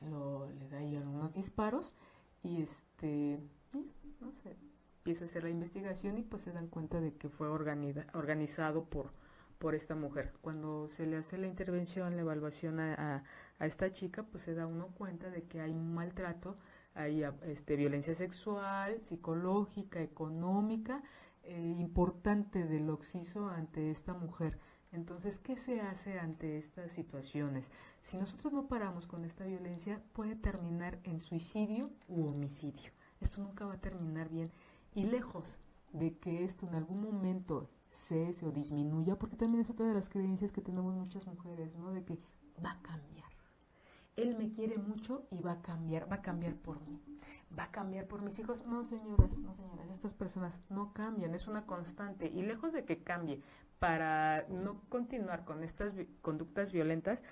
[0.00, 1.92] lo, le da ahí unos disparos
[2.42, 3.40] y este,
[4.20, 4.56] no sé,
[4.98, 9.12] empieza a hacer la investigación y pues se dan cuenta de que fue organizado por,
[9.58, 10.32] por esta mujer.
[10.40, 13.24] Cuando se le hace la intervención, la evaluación a,
[13.58, 16.56] a, esta chica, pues se da uno cuenta de que hay un maltrato,
[16.94, 21.02] hay este, violencia sexual, psicológica, económica,
[21.42, 24.58] eh, importante del oxiso ante esta mujer.
[24.92, 27.70] Entonces, ¿qué se hace ante estas situaciones?
[28.00, 32.90] Si nosotros no paramos con esta violencia, puede terminar en suicidio u homicidio.
[33.20, 34.50] Esto nunca va a terminar bien.
[34.94, 35.58] Y lejos
[35.92, 40.08] de que esto en algún momento cese o disminuya, porque también es otra de las
[40.08, 41.92] creencias que tenemos muchas mujeres, ¿no?
[41.92, 42.18] De que
[42.64, 43.28] va a cambiar.
[44.16, 47.00] Él me quiere mucho y va a cambiar, va a cambiar por mí.
[47.56, 48.66] ¿Va a cambiar por mis hijos?
[48.66, 52.26] No, señoras, no, señoras, estas personas no cambian, es una constante.
[52.26, 53.40] Y lejos de que cambie
[53.78, 57.22] para no continuar con estas conductas violentas,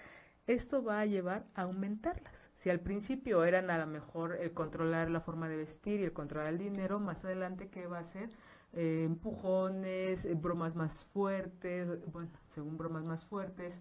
[0.47, 2.51] esto va a llevar a aumentarlas.
[2.55, 6.13] Si al principio eran a lo mejor el controlar la forma de vestir y el
[6.13, 8.31] controlar el dinero, más adelante, ¿qué va a ser?
[8.73, 13.81] Eh, empujones, eh, bromas más fuertes, bueno, según bromas más fuertes,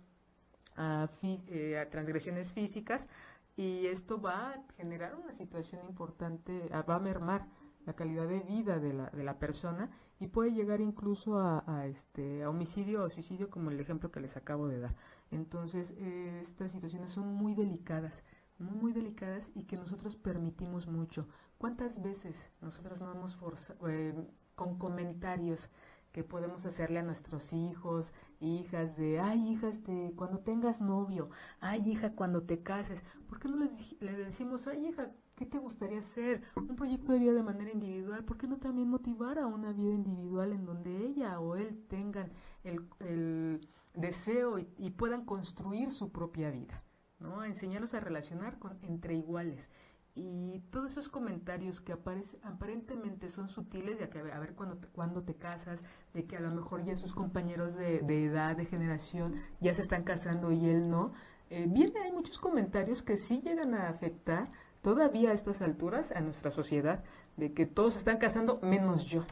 [0.75, 3.09] a, eh, a transgresiones físicas,
[3.55, 7.47] y esto va a generar una situación importante, va a mermar
[7.85, 11.85] la calidad de vida de la, de la persona y puede llegar incluso a, a,
[11.85, 14.95] este, a homicidio o suicidio como el ejemplo que les acabo de dar.
[15.31, 18.23] Entonces, eh, estas situaciones son muy delicadas,
[18.57, 21.27] muy, muy delicadas y que nosotros permitimos mucho.
[21.57, 24.15] ¿Cuántas veces nosotros no hemos forzado, eh,
[24.55, 25.69] con comentarios
[26.15, 31.83] que podemos hacerle a nuestros hijos, hijas, de, ay, hijas, de cuando tengas novio, ay,
[31.91, 35.99] hija, cuando te cases, ¿por qué no les, le decimos, ay, hija, ¿qué te gustaría
[35.99, 36.41] hacer?
[36.55, 39.91] Un proyecto de vida de manera individual, ¿por qué no también motivar a una vida
[39.91, 42.31] individual en donde ella o él tengan
[42.63, 43.59] el,
[43.93, 46.81] deseo y, puedan construir su propia vida?
[47.19, 47.43] ¿no?
[47.43, 49.69] Enseñarlos a relacionar con, entre iguales
[50.15, 54.87] y todos esos comentarios que aparece, aparentemente son sutiles, ya que a ver cuando te,
[54.87, 59.35] cuando te casas, de que a lo mejor ya sus compañeros de, edad, de generación,
[59.59, 61.11] ya se están casando y él no,
[61.49, 64.49] eh, viene, hay muchos comentarios que sí llegan a afectar
[64.81, 67.03] todavía a estas alturas a nuestra sociedad,
[67.35, 69.25] de que todos están casando menos yo.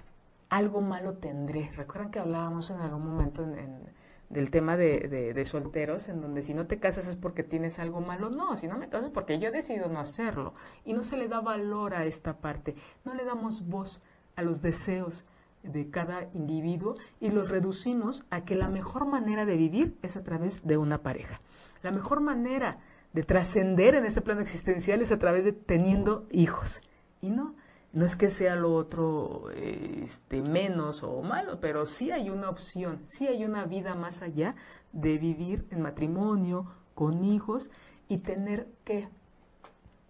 [0.49, 1.71] Algo malo tendré.
[1.71, 4.02] Recuerdan que hablábamos en algún momento en, en
[4.33, 8.01] del tema de, de, solteros, en donde si no te casas es porque tienes algo
[8.01, 8.29] malo.
[8.31, 10.53] No, si no me casas es porque yo he decidido no hacerlo.
[10.83, 12.75] Y no se le da valor a esta parte.
[13.05, 14.01] No le damos voz
[14.35, 15.25] a los deseos
[15.61, 20.23] de cada individuo y los reducimos a que la mejor manera de vivir es a
[20.23, 21.39] través de una pareja.
[21.83, 22.79] La mejor manera
[23.13, 26.81] de trascender en ese plano existencial es a través de teniendo hijos.
[27.21, 27.55] Y no,
[27.93, 33.03] no es que sea lo otro este, menos o malo, pero sí hay una opción,
[33.05, 34.55] sí hay una vida más allá
[34.91, 37.69] de vivir en matrimonio, con hijos
[38.07, 39.09] y tener que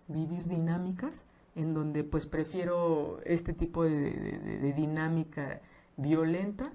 [0.07, 5.61] vivir dinámicas en donde pues prefiero este tipo de, dinámica
[5.97, 6.71] violenta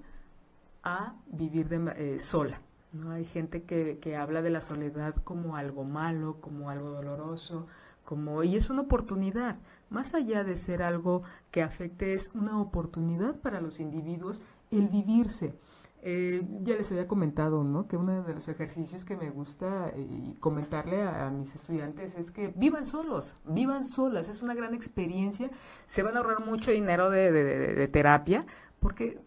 [0.83, 2.61] a vivir de, eh, sola.
[2.93, 3.13] ¿no?
[3.13, 7.67] Hay gente que, que habla de la soledad como algo malo, como algo doloroso,
[8.09, 9.59] como, y es una oportunidad,
[9.91, 14.41] más allá de ser algo que afecte, es una oportunidad para los individuos
[14.71, 15.55] el vivirse.
[16.01, 17.87] Eh, ya les había comentado, ¿no?
[17.87, 22.31] Que uno de los ejercicios que me gusta eh, comentarle a, a, mis estudiantes es
[22.31, 25.51] que vivan solos, vivan solas, es una gran experiencia,
[25.85, 28.47] se van a ahorrar mucho dinero de, de, de, de terapia,
[28.81, 29.21] porque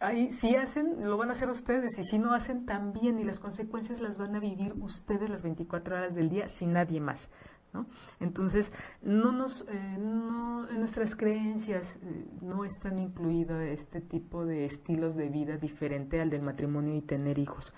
[0.00, 3.40] ahí si hacen, lo van a hacer ustedes, y si no hacen también, y las
[3.40, 7.30] consecuencias las van a vivir ustedes las 24 horas del día sin nadie más.
[8.20, 14.64] Entonces, no nos, eh, no, en nuestras creencias eh, no están incluidos este tipo de
[14.64, 17.72] estilos de vida diferente al del matrimonio y tener hijos.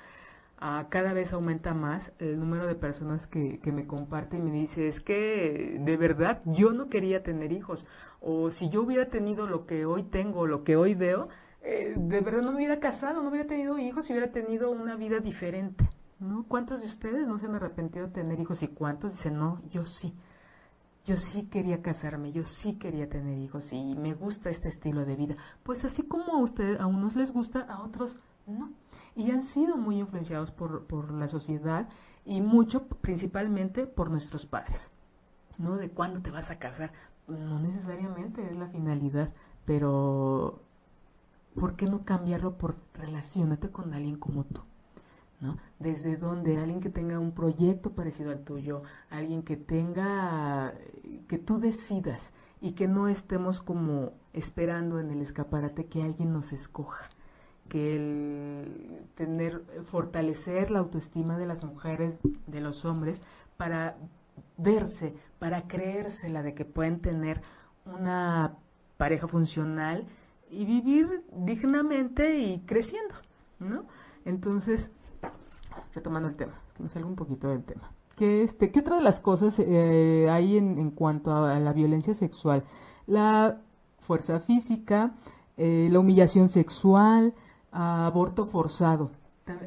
[0.59, 4.59] ah, cada vez aumenta más el número de personas que, que me comparten y me
[4.61, 7.87] dice, es que de verdad yo no quería tener hijos,
[8.20, 11.29] o si yo hubiera tenido lo que hoy tengo, lo que hoy veo,
[11.62, 14.96] eh, de verdad no me hubiera casado, no hubiera tenido hijos y hubiera tenido una
[14.96, 15.88] vida diferente.
[16.20, 16.44] ¿No?
[16.46, 19.85] ¿Cuántos de ustedes no se han arrepentido de tener hijos y cuántos dicen, no, yo
[19.85, 20.14] sí?
[21.06, 25.16] Yo sí quería casarme, yo sí quería tener hijos y me gusta este estilo de
[25.16, 25.35] vida.
[25.62, 28.70] Pues así como a ustedes, a unos les gusta, a otros no.
[29.16, 31.88] Y han sido muy influenciados por, por la sociedad
[32.24, 34.90] y mucho principalmente por nuestros padres.
[35.59, 35.76] ¿No?
[35.76, 36.92] De cuándo te vas a casar.
[37.28, 39.33] No necesariamente es la finalidad,
[39.64, 40.62] pero
[41.59, 44.62] ¿por qué no cambiarlo por relacionate con alguien como tú?
[45.40, 45.57] ¿No?
[45.79, 50.74] Desde donde alguien que tenga un proyecto parecido al tuyo, alguien que tenga,
[51.29, 56.53] que tú decidas y que no estemos como esperando en el escaparate que alguien nos
[56.53, 57.09] escoja,
[57.68, 62.14] que el tener, fortalecer la autoestima de las mujeres,
[62.46, 63.22] de los hombres,
[63.57, 63.96] para
[64.59, 67.40] verse, para creérsela de que pueden tener
[67.87, 68.57] una
[68.98, 70.07] pareja funcional
[70.50, 73.14] y vivir dignamente y creciendo,
[73.59, 73.87] ¿no?
[74.26, 74.90] Entonces,
[75.94, 77.92] retomando el tema, que me salga un poquito del tema.
[78.16, 82.12] ¿Qué, este, ¿qué otra de las cosas eh, hay en, en, cuanto a, la violencia
[82.14, 82.64] sexual?
[83.07, 83.61] La
[83.98, 85.14] fuerza física,
[85.57, 87.35] eh, la humillación sexual,
[87.72, 89.11] aborto forzado.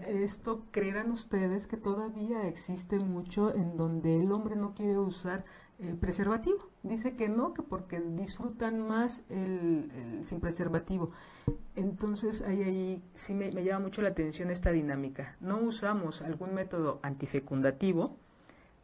[0.08, 5.44] Esto creerán ustedes que todavía existe mucho en donde el hombre no quiere usar
[5.80, 6.70] eh, preservativo.
[6.84, 11.12] Dice que no, que porque disfrutan más el, sin preservativo.
[11.76, 15.36] Entonces ahí, ahí sí me, me, llama mucho la atención esta dinámica.
[15.40, 18.18] No usamos algún método antifecundativo,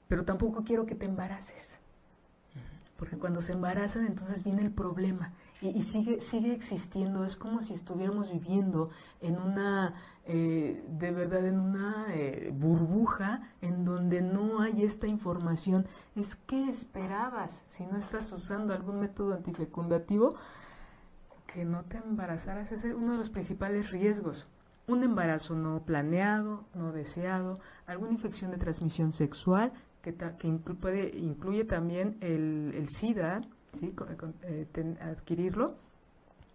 [0.08, 1.79] pero tampoco quiero que te embaraces.
[3.00, 5.32] Porque cuando se embarazan entonces viene el problema
[5.62, 7.24] y, sigue, sigue existiendo.
[7.24, 8.90] Es como si estuviéramos viviendo
[9.22, 9.94] en una,
[10.26, 15.88] eh, de verdad, en una eh, burbuja en donde no hay esta información.
[16.16, 20.36] Es que esperabas si no estás usando algún método antifecundativo
[21.54, 22.72] que no te embarazaras.
[22.74, 24.46] Ese es uno de los principales riesgos.
[24.88, 31.18] Un embarazo no planeado, no deseado, alguna infección de transmisión sexual que, que inclu puede,
[31.18, 33.42] incluye también el, el SIDA,
[33.74, 33.92] ¿sí?
[33.92, 35.76] Con, eh, ten, adquirirlo,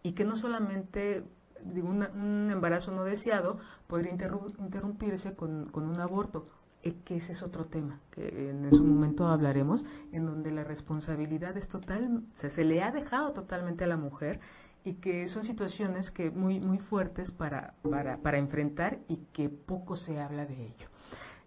[0.02, 1.24] y que no solamente
[1.64, 6.46] digo, una, un embarazo no deseado podría interrumpirse con, con un aborto,
[6.82, 11.56] eh, que ese es otro tema, que en su momento hablaremos, en donde la responsabilidad
[11.56, 14.40] es total, o sea, se le ha dejado totalmente a la mujer
[14.84, 19.96] y que son situaciones que muy, muy fuertes para, para, para enfrentar y que poco
[19.96, 20.88] se habla de ello.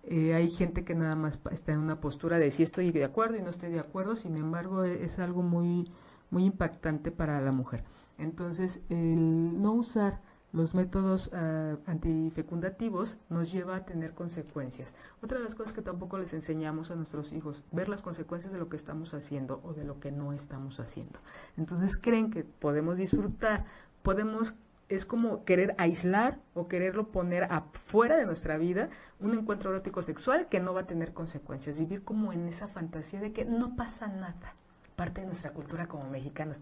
[0.08, 3.38] Eh, hay gente que nada más está en una postura de si estoy de acuerdo
[3.38, 5.92] y no estoy de acuerdo, sin embargo es, es algo muy,
[6.30, 7.84] muy impactante para la mujer.
[8.18, 10.22] Entonces, el no usar
[10.54, 14.96] los métodos uh, antifecundativos nos lleva a tener consecuencias.
[15.22, 18.60] Otra de las cosas que tampoco les enseñamos a nuestros hijos, ver las consecuencias de
[18.60, 21.20] lo que estamos haciendo o de lo que no estamos haciendo.
[21.58, 23.66] Entonces creen que podemos disfrutar,
[24.04, 24.56] podemos
[24.90, 30.48] es como querer aislar o quererlo poner afuera de nuestra vida un encuentro erótico sexual
[30.48, 31.78] que no va a tener consecuencias.
[31.78, 34.56] Vivir como en esa fantasía de que no pasa nada.
[34.96, 36.60] Parte de nuestra cultura como mexicanos.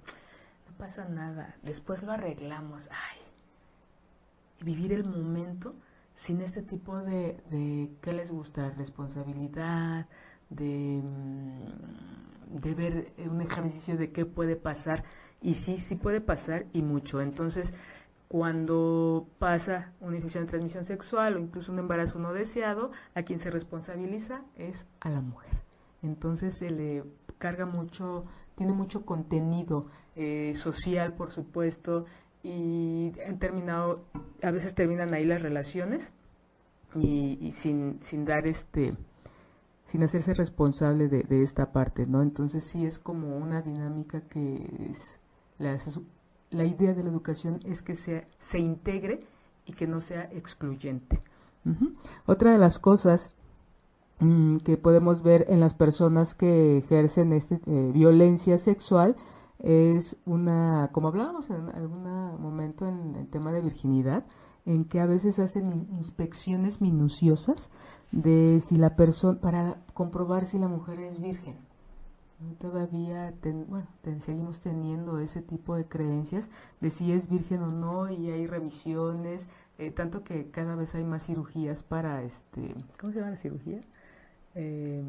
[0.68, 1.56] No pasa nada.
[1.62, 2.90] Después lo arreglamos.
[2.92, 3.20] Ay.
[4.62, 5.76] Vivir el momento
[6.16, 8.72] sin este tipo de, de ¿qué les gusta?
[8.72, 10.08] Responsabilidad,
[10.50, 11.02] de,
[12.50, 15.04] de ver un ejercicio de qué puede pasar.
[15.42, 17.22] Y sí, sí puede pasar y mucho.
[17.22, 17.74] Entonces,
[18.28, 23.40] cuando pasa una infección de transmisión sexual o incluso un embarazo no deseado, a quien
[23.40, 25.52] se responsabiliza es a la mujer.
[26.02, 27.04] Entonces se le
[27.38, 32.06] carga mucho, tiene mucho contenido eh, social, por supuesto,
[32.44, 34.06] y han terminado,
[34.42, 36.12] a veces terminan ahí las relaciones
[36.94, 38.96] y, sin, sin dar este,
[39.86, 42.22] sin hacerse responsable de, esta parte, ¿no?
[42.22, 45.20] Entonces sí es como una dinámica que es,
[45.58, 45.78] la,
[46.50, 49.26] la idea de la educación es que sea, se integre
[49.66, 51.22] y que no sea excluyente.
[52.28, 53.32] Otra de las cosas
[54.20, 59.16] mmm, que podemos ver en las personas que ejercen este, eh, violencia sexual
[59.60, 62.04] es una, como hablábamos en algún
[62.40, 64.26] momento en el tema de virginidad,
[64.66, 67.72] en que a veces hacen inspecciones minuciosas
[68.12, 71.56] de si la persona, para comprobar si la mujer es virgen
[72.60, 76.50] todavía ten, bueno, ten, seguimos teniendo ese tipo de creencias
[76.82, 81.04] de si es virgen o no y hay revisiones, eh, tanto que cada vez hay
[81.04, 82.70] más cirugías para, este,
[83.00, 83.82] ¿cómo se llama la cirugía?
[84.56, 85.04] Eh,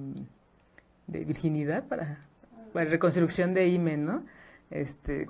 [1.06, 2.26] de virginidad para,
[2.72, 4.24] para, reconstrucción de imen, ¿no?
[4.70, 5.26] Este,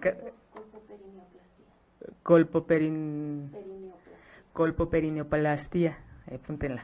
[2.22, 3.52] colpoperineoplastia.
[4.52, 5.98] Colpoperineoplastia,
[6.32, 6.82] apúntenla.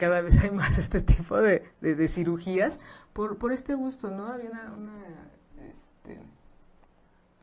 [0.00, 2.80] Cada vez hay más este tipo de, de, cirugías
[3.12, 4.28] por, por este gusto, ¿no?
[4.28, 4.94] Había una,
[5.68, 6.18] este,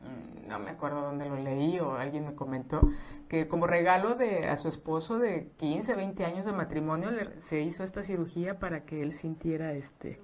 [0.02, 2.80] mm, no me acuerdo dónde lo leí o alguien me comentó
[3.28, 7.84] que como regalo de a su esposo de 15, 20 años de matrimonio se hizo
[7.84, 10.18] esta cirugía para que él sintiera este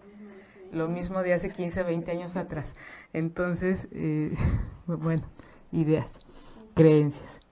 [0.72, 2.74] lo mismo de hace 15, 20 años atrás.
[3.12, 4.34] Entonces, eh,
[4.88, 5.22] bueno,
[5.70, 6.26] ideas,
[6.74, 7.43] creencias.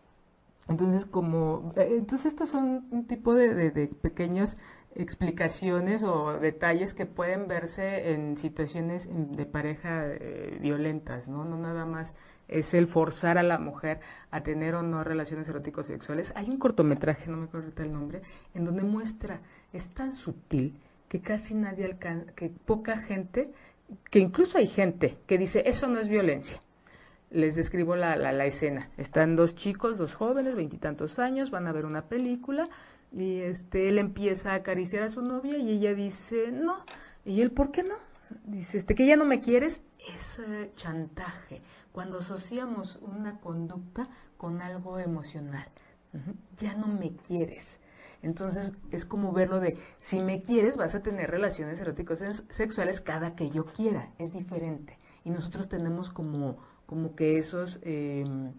[0.69, 4.57] Entonces, como, eh, entonces estos son un tipo de, de, pequeñas
[4.95, 11.45] explicaciones o detalles que pueden verse en situaciones de pareja eh, violentas, ¿no?
[11.45, 12.15] No nada más
[12.49, 14.01] es el forzar a la mujer
[14.31, 16.33] a tener o no relaciones eróticos sexuales.
[16.37, 18.23] Hay un cortometraje, no me acuerdo el nombre,
[18.55, 19.41] en donde muestra,
[19.73, 23.53] es tan sutil que casi nadie alcanza, que poca gente,
[24.11, 26.59] que incluso hay gente que dice, eso no es violencia.
[27.33, 28.91] Les describo la, la, escena.
[28.99, 32.69] Están dos chicos, dos jóvenes, veintitantos años, van a ver una película
[33.11, 36.85] y este, él empieza a acariciar a su novia y ella dice, no.
[37.25, 37.95] ¿Y él por qué no?
[38.45, 39.81] Dice, este, que ya no me quieres,
[40.15, 40.43] es
[40.77, 41.63] chantaje.
[41.93, 45.69] Cuando asociamos una conducta con algo emocional,
[46.59, 47.81] ya no me quieres.
[48.23, 53.35] Entonces es como verlo de, si me quieres, vas a tener relaciones eróticas sexuales cada
[53.35, 54.99] que yo quiera, es diferente.
[55.25, 56.59] Y nosotros tenemos como,
[56.93, 58.53] como que esos em,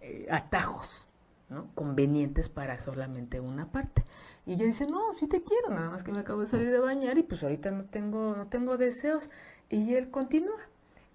[0.00, 1.06] eh, atajos
[1.50, 1.68] ¿no?
[1.74, 4.04] convenientes para solamente una parte.
[4.46, 6.78] Y ella dice, no, sí te quiero, nada más que me acabo de salir de
[6.78, 9.28] bañar y pues ahorita no tengo, no tengo deseos.
[9.68, 10.60] Y él continúa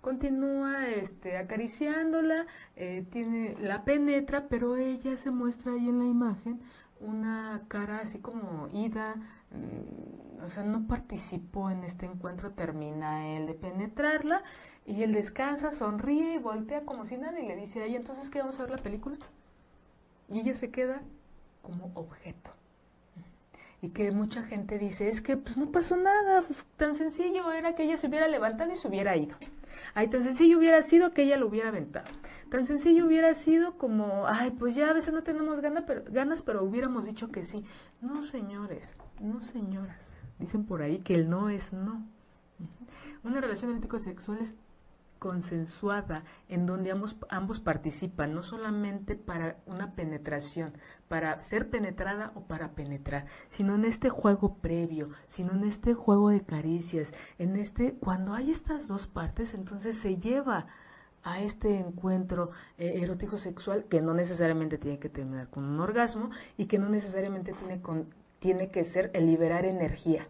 [0.02, 2.46] continúa este acariciándola
[2.78, 6.62] eh, tiene la penetra pero ella se muestra ahí en la imagen
[7.00, 9.16] una cara así como ida,
[9.52, 14.44] mm, o sea, no participó en este encuentro, termina él de penetrarla
[14.86, 18.40] y él descansa, sonríe y voltea como si nada y le dice, ahí entonces, ¿qué
[18.40, 19.18] vamos a ver la película?
[20.30, 21.02] Y ella se queda
[21.62, 22.52] como objeto.
[23.82, 27.76] Y que mucha gente dice, es que pues no pasó nada, pues, tan sencillo era
[27.76, 29.38] que ella se hubiera levantado y se hubiera ido.
[29.94, 32.10] Ay, tan sencillo hubiera sido que ella lo hubiera aventado.
[32.50, 36.42] Tan sencillo hubiera sido como, ay, pues ya a veces no tenemos ganas, pero, ganas,
[36.42, 37.64] pero hubiéramos dicho que sí.
[38.02, 40.16] No, señores, no, señoras.
[40.40, 42.04] Dicen por ahí que el no es no.
[43.24, 44.56] Una relación erótico-sexual es
[45.20, 50.74] consensuada en donde ambos, ambos participan, no solamente para una penetración,
[51.08, 56.30] para ser penetrada o para penetrar, sino en este juego previo, sino en este juego
[56.30, 60.68] de caricias, en este, cuando hay estas dos partes, entonces se lleva
[61.24, 66.30] a este encuentro eh, erótico sexual que no necesariamente tiene que terminar con un orgasmo
[66.58, 70.28] y que no necesariamente tiene, con, tiene que ser el liberar energía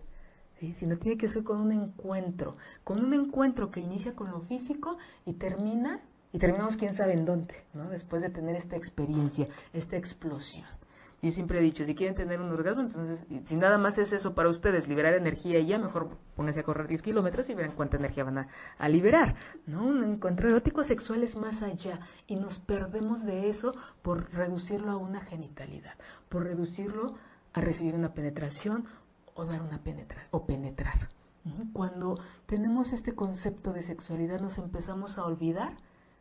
[0.73, 4.97] sino tiene que ser con un encuentro, con un encuentro que inicia con lo físico
[5.25, 6.01] y termina,
[6.31, 7.89] y terminamos quién sabe en dónde, ¿no?
[7.89, 10.67] después de tener esta experiencia, esta explosión.
[11.21, 14.33] Yo siempre he dicho, si quieren tener un orgasmo, entonces, si nada más es eso
[14.35, 17.97] para ustedes, liberar energía y ya, mejor pónganse a correr 10 kilómetros y verán cuánta
[17.97, 18.47] energía van a,
[18.77, 19.35] a, liberar.
[19.67, 24.97] Un encuentro erótico sexual es más allá y nos perdemos de eso por reducirlo a
[24.97, 25.95] una genitalidad,
[26.29, 27.15] por reducirlo
[27.51, 28.85] a recibir una penetración
[29.39, 31.09] o dar una penetrar o penetrar.
[31.73, 35.77] Cuando tenemos este concepto de sexualidad nos empezamos a olvidar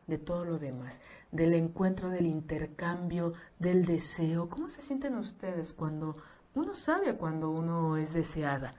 [0.07, 1.01] de todo lo demás,
[1.33, 4.49] del encuentro, del intercambio, del deseo.
[4.49, 6.17] ¿Cómo se sienten ustedes cuando
[6.55, 8.75] uno sabe cuando uno es deseada?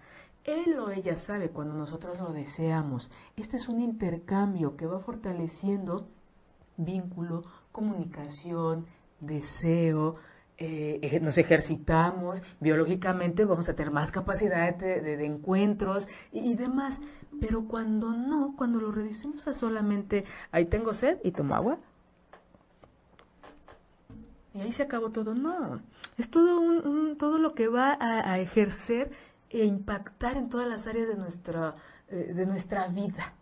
[0.45, 3.11] Él o ella sabe cuando nosotros lo deseamos.
[3.35, 6.07] Este es un intercambio que va fortaleciendo
[6.77, 8.87] vínculo, comunicación,
[9.19, 10.15] deseo,
[10.61, 17.01] eh, nos ejercitamos, biológicamente vamos a tener más capacidad de, encuentros y, demás.
[17.39, 21.79] Pero cuando no, cuando lo reducimos a solamente, ahí tengo sed y tomo agua,
[24.53, 25.81] y ahí se acabó todo, no.
[26.17, 29.11] Es todo, un, todo lo que va a, ejercer
[29.49, 31.75] e impactar en todas las áreas de nuestra,
[32.09, 33.33] eh, de nuestra vida.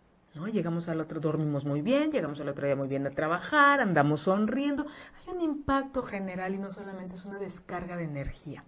[0.45, 4.21] Llegamos al otro, dormimos muy bien, llegamos al otro día muy bien a trabajar, andamos
[4.21, 4.85] sonriendo.
[5.25, 8.63] Hay un impacto general y no solamente es una descarga de energía.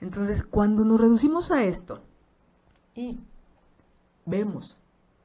[0.00, 2.02] Entonces, cuando nos reducimos a esto
[2.94, 3.20] y
[4.26, 4.76] vemos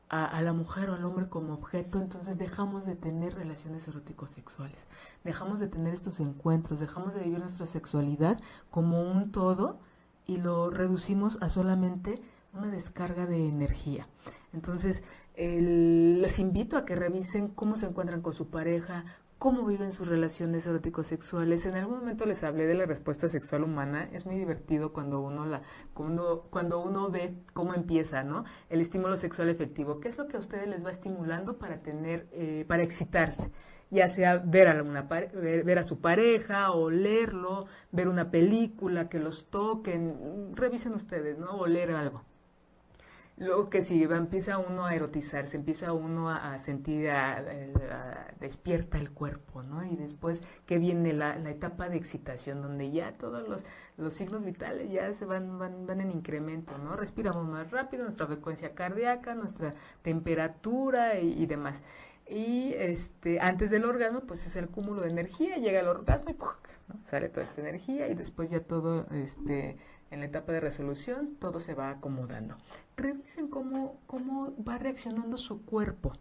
[0.09, 4.87] a, la mujer o al hombre como objeto, entonces dejamos de tener relaciones eróticos sexuales,
[5.23, 8.39] dejamos de tener estos encuentros, dejamos de vivir nuestra sexualidad
[8.71, 9.79] como un todo
[10.25, 12.15] y lo reducimos a solamente
[12.53, 14.07] una descarga de energía.
[14.53, 15.03] Entonces,
[15.37, 19.05] les invito a que revisen cómo se encuentran con su pareja,
[19.37, 21.65] cómo viven sus relaciones erótico-sexuales.
[21.65, 24.09] En algún momento les hablé de la respuesta sexual humana.
[24.11, 25.61] Es muy divertido cuando uno la,
[25.93, 28.45] cuando, cuando uno ve cómo empieza, ¿no?
[28.69, 29.99] El estímulo sexual efectivo.
[29.99, 33.51] ¿Qué es lo que a ustedes les va estimulando para tener, eh, para excitarse?
[33.89, 39.19] ya sea ver a, una, ver, a su pareja o leerlo, ver una película que
[39.19, 41.51] los toquen, revisen ustedes, ¿no?
[41.51, 42.23] O leer algo.
[43.39, 49.61] Luego que si empieza uno a erotizarse, empieza uno a, sentir, a, despierta el cuerpo,
[49.61, 49.85] ¿no?
[49.85, 53.63] Y después que viene la, etapa de excitación, donde ya todos los,
[53.95, 56.95] los signos vitales ya se van, van, van en incremento, ¿no?
[56.95, 61.83] Respiramos más rápido, nuestra frecuencia cardíaca, nuestra temperatura y, demás.
[62.27, 66.37] Y este, antes del orgasmo, pues es el cúmulo de energía, llega el orgasmo y
[67.05, 69.77] sale toda esta energía y después ya todo este,
[70.11, 72.55] en la etapa de resolución todo se va acomodando.
[72.95, 76.13] Revisen cómo, cómo va reaccionando su cuerpo.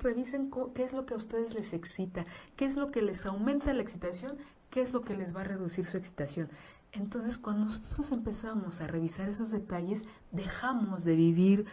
[0.00, 3.72] Revisen qué es lo que a ustedes les excita, qué es lo que les aumenta
[3.72, 4.36] la excitación,
[4.68, 6.48] qué es lo que les va a reducir su excitación.
[6.92, 10.02] Entonces, cuando nosotros empezamos a revisar esos detalles,
[10.32, 11.66] dejamos de vivir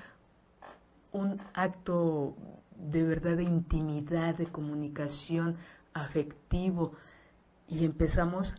[1.12, 2.36] un acto
[2.76, 5.58] de verdad de intimidad, de comunicación
[5.94, 6.94] afectivo
[7.68, 8.54] y empezamos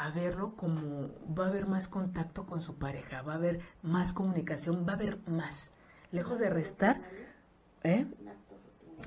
[0.00, 4.14] a verlo como va a haber más contacto con su pareja, va a haber más
[4.14, 5.74] comunicación, va a haber más.
[6.10, 7.02] Lejos de restar,
[7.82, 8.06] ¿eh?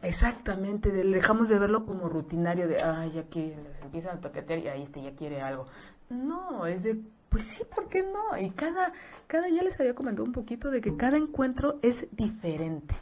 [0.03, 4.83] Exactamente, dejamos de verlo como rutinario de, ay, ya que empiezan a toquetear y ahí
[4.83, 5.65] este ya quiere algo.
[6.09, 8.37] No, es de, pues sí, ¿por qué no?
[8.37, 8.93] Y cada,
[9.25, 12.93] cada, ya les había comentado un poquito de que cada encuentro es diferente.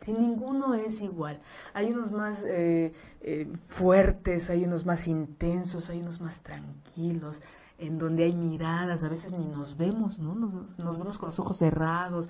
[0.00, 1.40] Si ninguno es igual.
[1.74, 7.42] Hay unos más eh, eh, fuertes, hay unos más intensos, hay unos más tranquilos,
[7.78, 10.34] en donde hay miradas, a veces ni nos vemos, ¿no?
[10.34, 12.28] Nos, vemos con los ojos cerrados.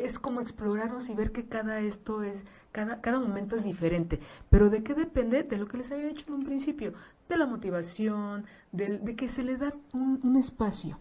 [0.00, 4.20] Es como explorarnos y ver que cada esto es, cada, cada momento es diferente.
[4.50, 5.42] Pero ¿de qué depende?
[5.42, 6.92] De lo que les había dicho en un principio,
[7.28, 10.98] de la motivación, de, de que se le da un, un espacio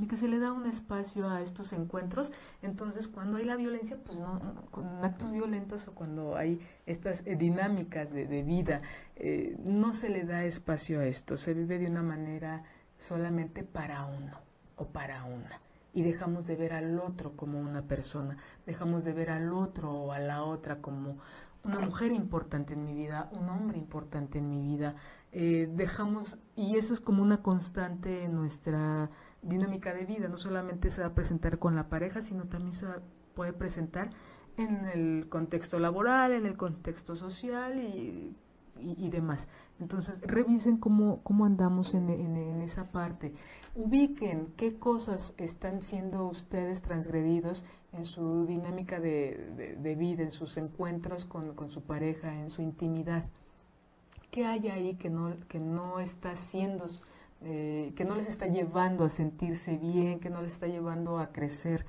[0.00, 2.32] y que se le da un espacio a estos encuentros.
[2.62, 4.40] Entonces, cuando hay la violencia, pues no,
[4.70, 8.82] con actos violentos o cuando hay estas eh, dinámicas de, de vida,
[9.16, 12.64] eh, no se le da espacio a esto, se vive de una manera
[12.96, 14.38] solamente para uno
[14.76, 15.60] o para una.
[15.92, 20.12] Y dejamos de ver al otro como una persona, dejamos de ver al otro o
[20.12, 21.18] a la otra como
[21.64, 24.94] una mujer importante en mi vida, un hombre importante en mi vida.
[25.32, 29.10] Eh, dejamos, y eso es como una constante en nuestra
[29.42, 32.86] dinámica de vida, no solamente se va a presentar con la pareja, sino también se
[33.34, 34.10] puede presentar
[34.56, 38.36] en el contexto laboral, en el contexto social y,
[38.80, 39.48] y, demás.
[39.78, 43.34] Entonces, revisen cómo, cómo andamos en, en, esa parte.
[43.74, 50.56] Ubiquen qué cosas están siendo ustedes transgredidos en su dinámica de, de, vida, en sus
[50.56, 53.24] encuentros con, con, su pareja, en su intimidad.
[54.30, 56.86] ¿Qué hay ahí que no, que no está siendo
[57.42, 61.32] eh, que no les está llevando a sentirse bien, que no les está llevando a
[61.32, 61.86] crecer.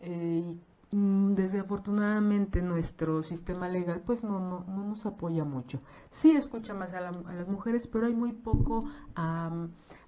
[0.00, 0.56] Eh,
[0.92, 5.80] y mm, desafortunadamente nuestro sistema legal pues no, no, no, nos apoya mucho.
[6.10, 8.84] Sí escucha más a, las mujeres, pero hay muy poco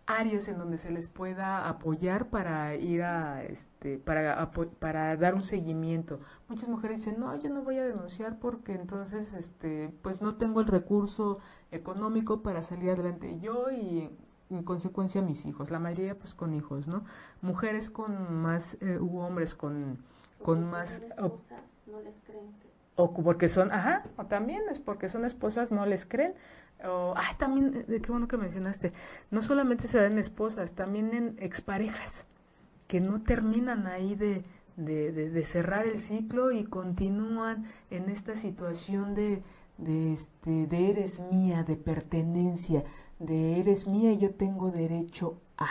[0.06, 5.42] áreas en donde se les pueda apoyar para ir a este para para dar un
[5.42, 6.20] seguimiento.
[6.48, 10.60] Muchas mujeres dicen, "No, yo no voy a denunciar porque entonces este pues no tengo
[10.60, 11.38] el recurso
[11.70, 14.10] económico para salir adelante yo y
[14.50, 17.04] en consecuencia mis hijos, la mayoría pues con hijos, ¿no?
[17.40, 19.98] Mujeres con más, eh, u hombres con,
[20.42, 21.02] con más...
[21.86, 22.52] No les creen
[22.96, 26.34] o porque son, ajá, o también es porque son esposas, no les creen.
[26.84, 28.92] O, ah, también, de qué bueno que mencionaste,
[29.30, 32.26] no solamente se dan esposas, también en exparejas,
[32.88, 34.44] que no terminan ahí de,
[34.76, 39.42] de, de, cerrar el ciclo y continúan en esta situación de,
[39.78, 42.84] de, este, de eres mía, de pertenencia,
[43.18, 45.68] de eres mía y yo tengo derecho a.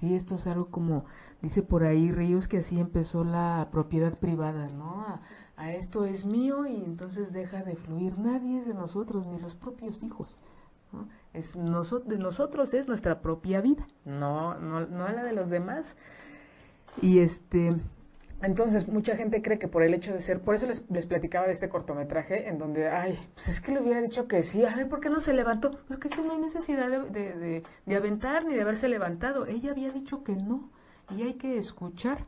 [0.00, 1.06] Sí, esto es algo como
[1.40, 5.20] dice por ahí Ríos que así empezó la propiedad privada, ¿no?
[5.58, 8.18] Esto es mío y entonces deja de fluir.
[8.18, 10.38] Nadie es de nosotros, ni los propios hijos.
[11.32, 15.96] Es de nosotros es nuestra propia vida, no, no, no la de los demás.
[17.02, 17.76] Y este,
[18.42, 21.46] entonces, mucha gente cree que por el hecho de ser, por eso les, les, platicaba
[21.46, 24.74] de este cortometraje, en donde, ay, pues es que le hubiera dicho que sí, a
[24.74, 25.70] ver, ¿por qué no se levantó?
[25.88, 29.46] Pues que, no hay necesidad de, de, de, aventar ni de haberse levantado.
[29.46, 30.70] Ella había dicho que no,
[31.10, 32.26] y hay que escuchar.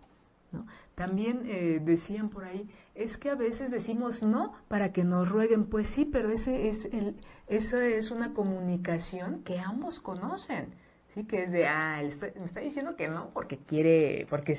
[0.50, 0.66] ¿no?
[0.98, 5.64] También eh, decían por ahí, es que a veces decimos no para que nos rueguen.
[5.64, 7.14] Pues sí, pero ese es el,
[7.46, 10.74] esa es una comunicación que ambos conocen.
[11.14, 14.56] Sí, que es de, ah, me está diciendo que no porque quiere, porque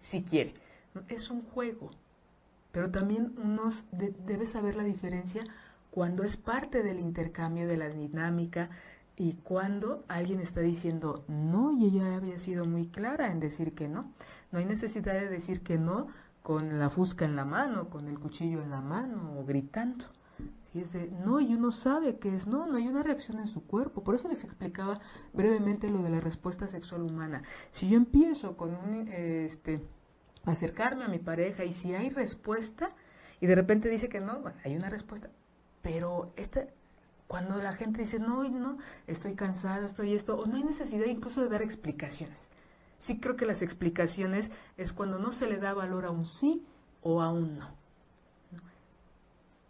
[0.00, 0.54] sí quiere
[1.08, 1.90] es un juego,
[2.72, 5.44] pero también uno debe saber la diferencia
[5.90, 8.70] cuando es parte del intercambio de la dinámica
[9.16, 13.88] y cuando alguien está diciendo no y ella había sido muy clara en decir que
[13.88, 14.10] no.
[14.50, 16.08] No hay necesidad de decir que no
[16.42, 20.06] con la fusca en la mano, con el cuchillo en la mano o gritando.
[20.74, 23.46] Y es de no, y uno sabe que es no, no hay una reacción en
[23.46, 24.02] su cuerpo.
[24.02, 25.00] Por eso les explicaba
[25.32, 27.44] brevemente lo de la respuesta sexual humana.
[27.70, 29.80] Si yo empiezo con un, este,
[30.44, 32.90] acercarme a mi pareja y si hay respuesta,
[33.40, 35.30] y de repente dice que no, bueno, hay una respuesta.
[35.80, 36.74] Pero este,
[37.26, 41.42] cuando la gente dice, no, no, estoy cansada, estoy esto, o no hay necesidad incluso
[41.42, 42.50] de dar explicaciones.
[42.98, 46.64] Sí creo que las explicaciones es cuando no se le da valor a un sí
[47.02, 47.70] o a un no.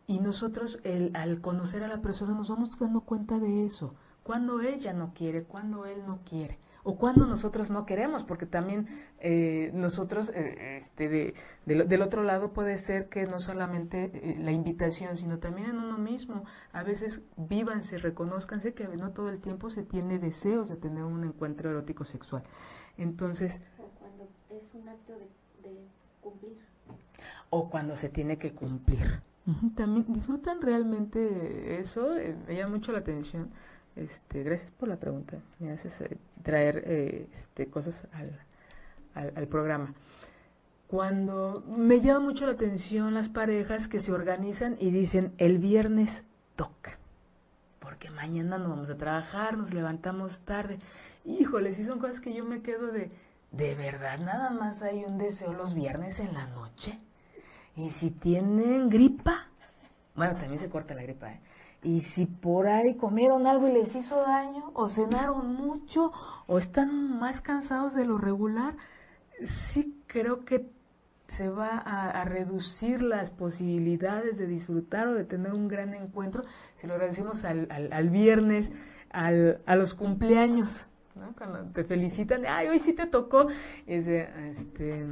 [0.07, 3.95] Y nosotros, el, al conocer a la persona, nos vamos dando cuenta de eso.
[4.23, 8.87] Cuando ella no quiere, cuando él no quiere, o cuando nosotros no queremos, porque también
[9.19, 14.53] eh, nosotros, eh, este, de, del otro lado puede ser que no solamente eh, la
[14.53, 16.45] invitación, sino también en uno mismo.
[16.73, 21.25] A veces vívanse, reconozcanse que no todo el tiempo se tiene deseos de tener un
[21.25, 22.45] encuentro erótico sexual.
[22.99, 23.61] Entonces...
[23.79, 25.89] O cuando es un acto de, de
[26.21, 26.59] cumplir.
[27.49, 29.23] O cuando se tiene que cumplir.
[29.75, 33.51] También disfrutan realmente eso, eh, me llama mucho la atención.
[33.97, 38.41] Este, gracias por la pregunta, me haces eh, traer eh, este, cosas al,
[39.15, 39.95] al, programa.
[40.89, 46.25] Cuando me llama mucho la atención las parejas que se organizan y dicen el viernes
[46.57, 46.99] toca,
[47.79, 50.81] porque mañana no vamos a trabajar, nos levantamos tarde.
[51.25, 53.13] Híjole, si son cosas que yo me quedo de,
[53.53, 56.99] ¿de verdad nada más hay un deseo los viernes en la noche?
[57.77, 59.49] Y si tienen gripa,
[60.17, 61.41] bueno, también se corta la gripa, ¿eh?
[61.85, 66.13] Y si por ahí comieron algo y les hizo daño, o cenaron mucho,
[66.47, 68.75] o están más cansados de lo regular,
[69.45, 70.67] sí creo que
[71.27, 76.43] se va a, reducir las posibilidades de disfrutar o de tener un gran encuentro
[76.75, 78.73] si lo reducimos al, al, viernes,
[79.11, 81.35] al, a los cumpleaños, ¿no?
[81.37, 83.49] Cuando te felicitan, ay, hoy sí te tocó,
[83.87, 85.05] ese, este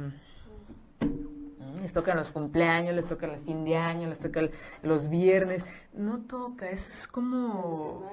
[1.81, 4.41] les tocan los cumpleaños, les toca el fin de año, les toca
[4.81, 5.65] los viernes.
[5.93, 8.09] No toca, eso es como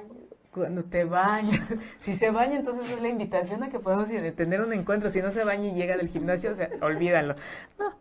[0.53, 1.61] cuando te bañas.
[2.01, 5.11] Si se baña, entonces es la invitación a que podamos tener un encuentro.
[5.11, 7.37] Si no se baña y llega del gimnasio, o olvídalo.
[7.79, 7.95] No.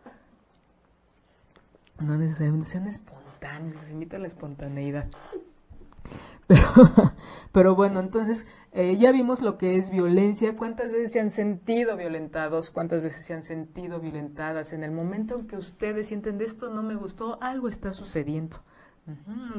[2.00, 5.06] No necesariamente sean espontáneos, les invito a la espontaneidad.
[6.50, 7.12] Pero,
[7.52, 11.96] pero bueno, entonces eh, ya vimos lo que es violencia, cuántas veces se han sentido
[11.96, 14.72] violentados, cuántas veces se han sentido violentadas.
[14.72, 18.58] En el momento en que ustedes sienten de esto no me gustó, algo está sucediendo,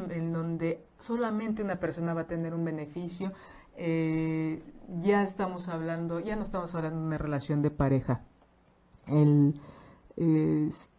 [0.10, 3.34] en donde solamente una persona va a tener un beneficio.
[3.76, 4.62] Eh,
[5.02, 8.22] ya estamos hablando, ya no estamos hablando de una relación de pareja.
[9.08, 9.60] El,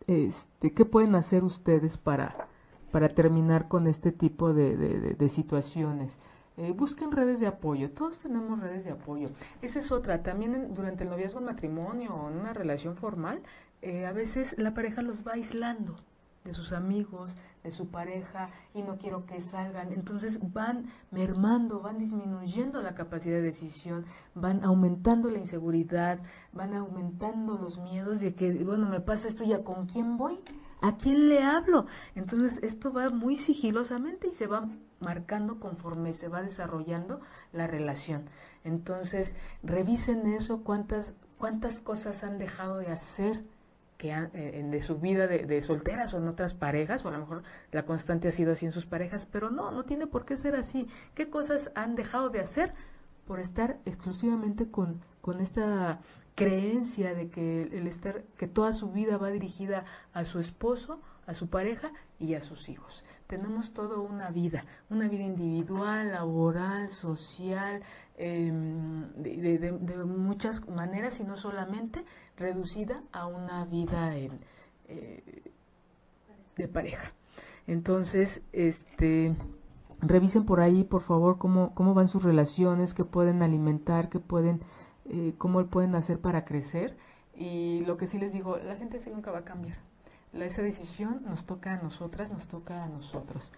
[0.07, 2.49] este, ¿Qué pueden hacer ustedes para
[2.93, 6.19] para terminar con este tipo de, situaciones.
[6.63, 9.31] Eh, busquen redes de apoyo, todos tenemos redes de apoyo.
[9.63, 13.43] Esa es otra, también durante el noviazgo, matrimonio o en una relación formal,
[13.81, 15.97] eh, a veces la pareja los va aislando
[16.45, 17.33] de sus amigos,
[17.65, 19.93] de su pareja y no quiero que salgan.
[19.93, 24.05] Entonces van mermando, van disminuyendo la capacidad de decisión,
[24.37, 26.21] van aumentando la inseguridad,
[26.53, 30.39] van aumentando los miedos de que, bueno, me pasa esto ya, ¿con quién voy?
[30.81, 31.87] ¿A quién le hablo?
[32.15, 34.69] Entonces esto va muy sigilosamente y se va
[35.03, 37.21] marcando conforme se va desarrollando
[37.53, 38.31] la relación.
[38.65, 43.45] Entonces revisen eso, cuántas, cuántas cosas han dejado de hacer
[43.99, 47.19] que eh, de su vida de, de, solteras o en otras parejas, o a lo
[47.19, 50.37] mejor la constante ha sido así en sus parejas, pero no, no tiene por qué
[50.37, 50.89] ser así.
[51.15, 52.75] ¿Qué cosas han dejado de hacer
[53.27, 56.01] por estar exclusivamente con, con esta
[56.35, 61.35] creencia de que el estar, que toda su vida va dirigida a su esposo, a
[61.35, 63.05] su pareja y a sus hijos.
[63.27, 67.83] Tenemos toda una vida, una vida individual, laboral, social,
[68.17, 69.73] em, de,
[70.05, 72.05] muchas maneras y no solamente
[72.37, 74.33] reducida a una vida eh,
[76.57, 77.13] de pareja.
[77.67, 79.35] Entonces, este,
[80.01, 84.61] revisen por ahí, por favor, cómo, cómo van sus relaciones, qué pueden alimentar, qué pueden
[85.07, 86.97] eh, cómo pueden hacer para crecer.
[87.35, 89.79] Y lo que sí les digo, la gente así nunca va a cambiar.
[90.41, 93.53] Esa decisión nos toca a nosotras, nos toca a nosotros.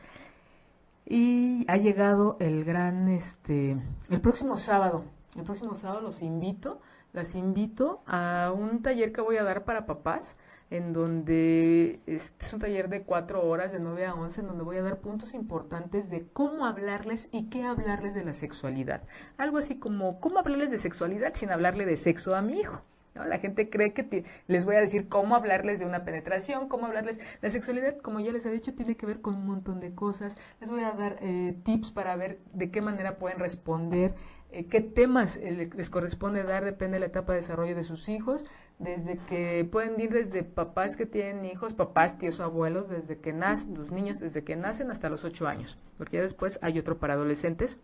[1.07, 3.77] Y ha llegado el gran, este,
[4.11, 5.05] el próximo sábado.
[5.37, 6.81] El próximo sábado los invito,
[7.12, 10.37] las invito a un taller que voy a dar para papás
[10.70, 14.77] en donde es, un taller de cuatro horas, de 9 a 11, en donde voy
[14.79, 19.03] a dar puntos importantes de cómo hablarles y qué hablarles de la sexualidad.
[19.37, 22.83] Algo así como, ¿cómo hablarles de sexualidad sin hablarle de sexo a mi hijo?
[23.14, 23.24] ¿No?
[23.24, 27.20] La gente cree que les voy a decir cómo hablarles de una penetración, cómo hablarles.
[27.40, 30.36] La sexualidad, como ya les he dicho, tiene que ver con un montón de cosas.
[30.60, 34.14] Les voy a dar eh, tips para ver de qué manera pueden responder,
[34.50, 38.08] eh, qué temas eh, les corresponde dar, depende de la etapa de desarrollo de sus
[38.08, 38.46] hijos,
[38.78, 43.74] desde que pueden ir desde papás que tienen hijos, papás, tíos, abuelos, desde que nacen,
[43.74, 47.14] los niños desde que nacen hasta los ocho años, porque ya después hay otro para
[47.14, 47.78] adolescentes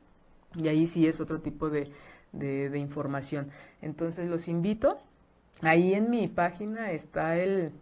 [0.55, 1.93] y ahí sí es otro tipo de,
[2.33, 3.51] de información.
[3.83, 4.99] Entonces los invito
[5.63, 7.73] Ahí en mi página está el,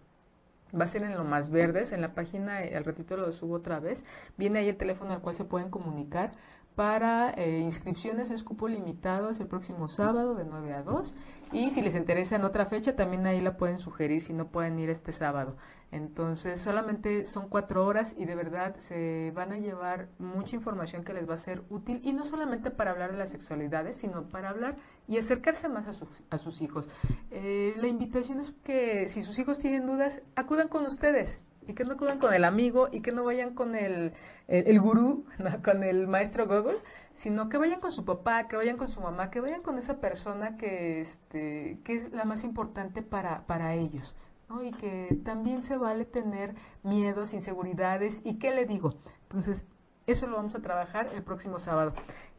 [0.79, 3.55] va a ser en lo más verdes, en la página, eh, al ratito lo subo
[3.55, 4.05] otra vez,
[4.37, 6.33] viene ahí el teléfono al cual se pueden comunicar
[6.79, 11.13] para eh, inscripciones es cupo limitado, es el próximo sábado de 9 a 2
[11.51, 14.79] y si les interesa en otra fecha también ahí la pueden sugerir si no pueden
[14.79, 15.57] ir este sábado.
[15.91, 21.15] Entonces solamente son cuatro horas y de verdad se van a llevar mucha información que
[21.15, 24.51] les va a ser útil y no solamente para hablar de las sexualidades, sino para
[24.51, 24.77] hablar
[25.09, 26.89] y acercarse más a sus, a sus hijos.
[27.33, 31.85] Eh, la invitación es que si sus hijos tienen dudas, acudan con ustedes y que
[31.85, 34.13] no acudan con el amigo y que no vayan con el,
[34.49, 35.27] el, gurú,
[35.65, 36.79] con el maestro Google,
[37.13, 40.01] sino que vayan con su papá, que vayan con su mamá, que vayan con esa
[40.01, 44.17] persona que, este, que es la más importante para, para ellos.
[44.49, 44.65] ¿no?
[44.65, 48.23] Y que también se vale tener miedos, inseguridades.
[48.25, 48.95] ¿Y qué le digo?
[49.25, 49.67] Entonces,
[50.07, 51.93] eso lo vamos a trabajar el próximo sábado.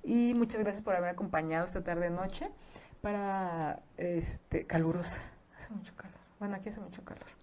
[0.03, 2.49] Y muchas gracias por haber acompañado esta tarde-noche
[3.01, 5.21] para este calurosa.
[5.55, 6.17] Hace mucho calor.
[6.39, 7.38] Bueno, aquí hace mucho calor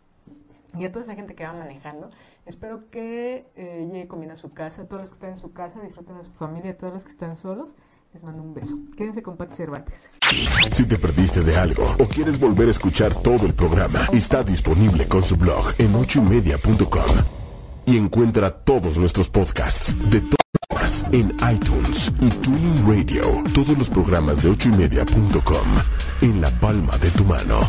[0.78, 2.10] y a toda esa gente que va manejando.
[2.44, 5.80] Espero que eh, llegue a su casa, a todos los que están en su casa,
[5.80, 7.74] disfruten de su familia, a todos los que están solos.
[8.14, 8.76] Les mando un beso.
[8.96, 10.08] Quédense con Pati Cervantes.
[10.72, 15.06] Si te perdiste de algo o quieres volver a escuchar todo el programa, está disponible
[15.06, 17.16] con su blog en ochoymedia.com.
[17.84, 23.42] Y encuentra todos nuestros podcasts de todas en iTunes y Tuning Radio.
[23.52, 25.66] Todos los programas de ochoymedia.com
[26.22, 27.60] en la palma de tu mano.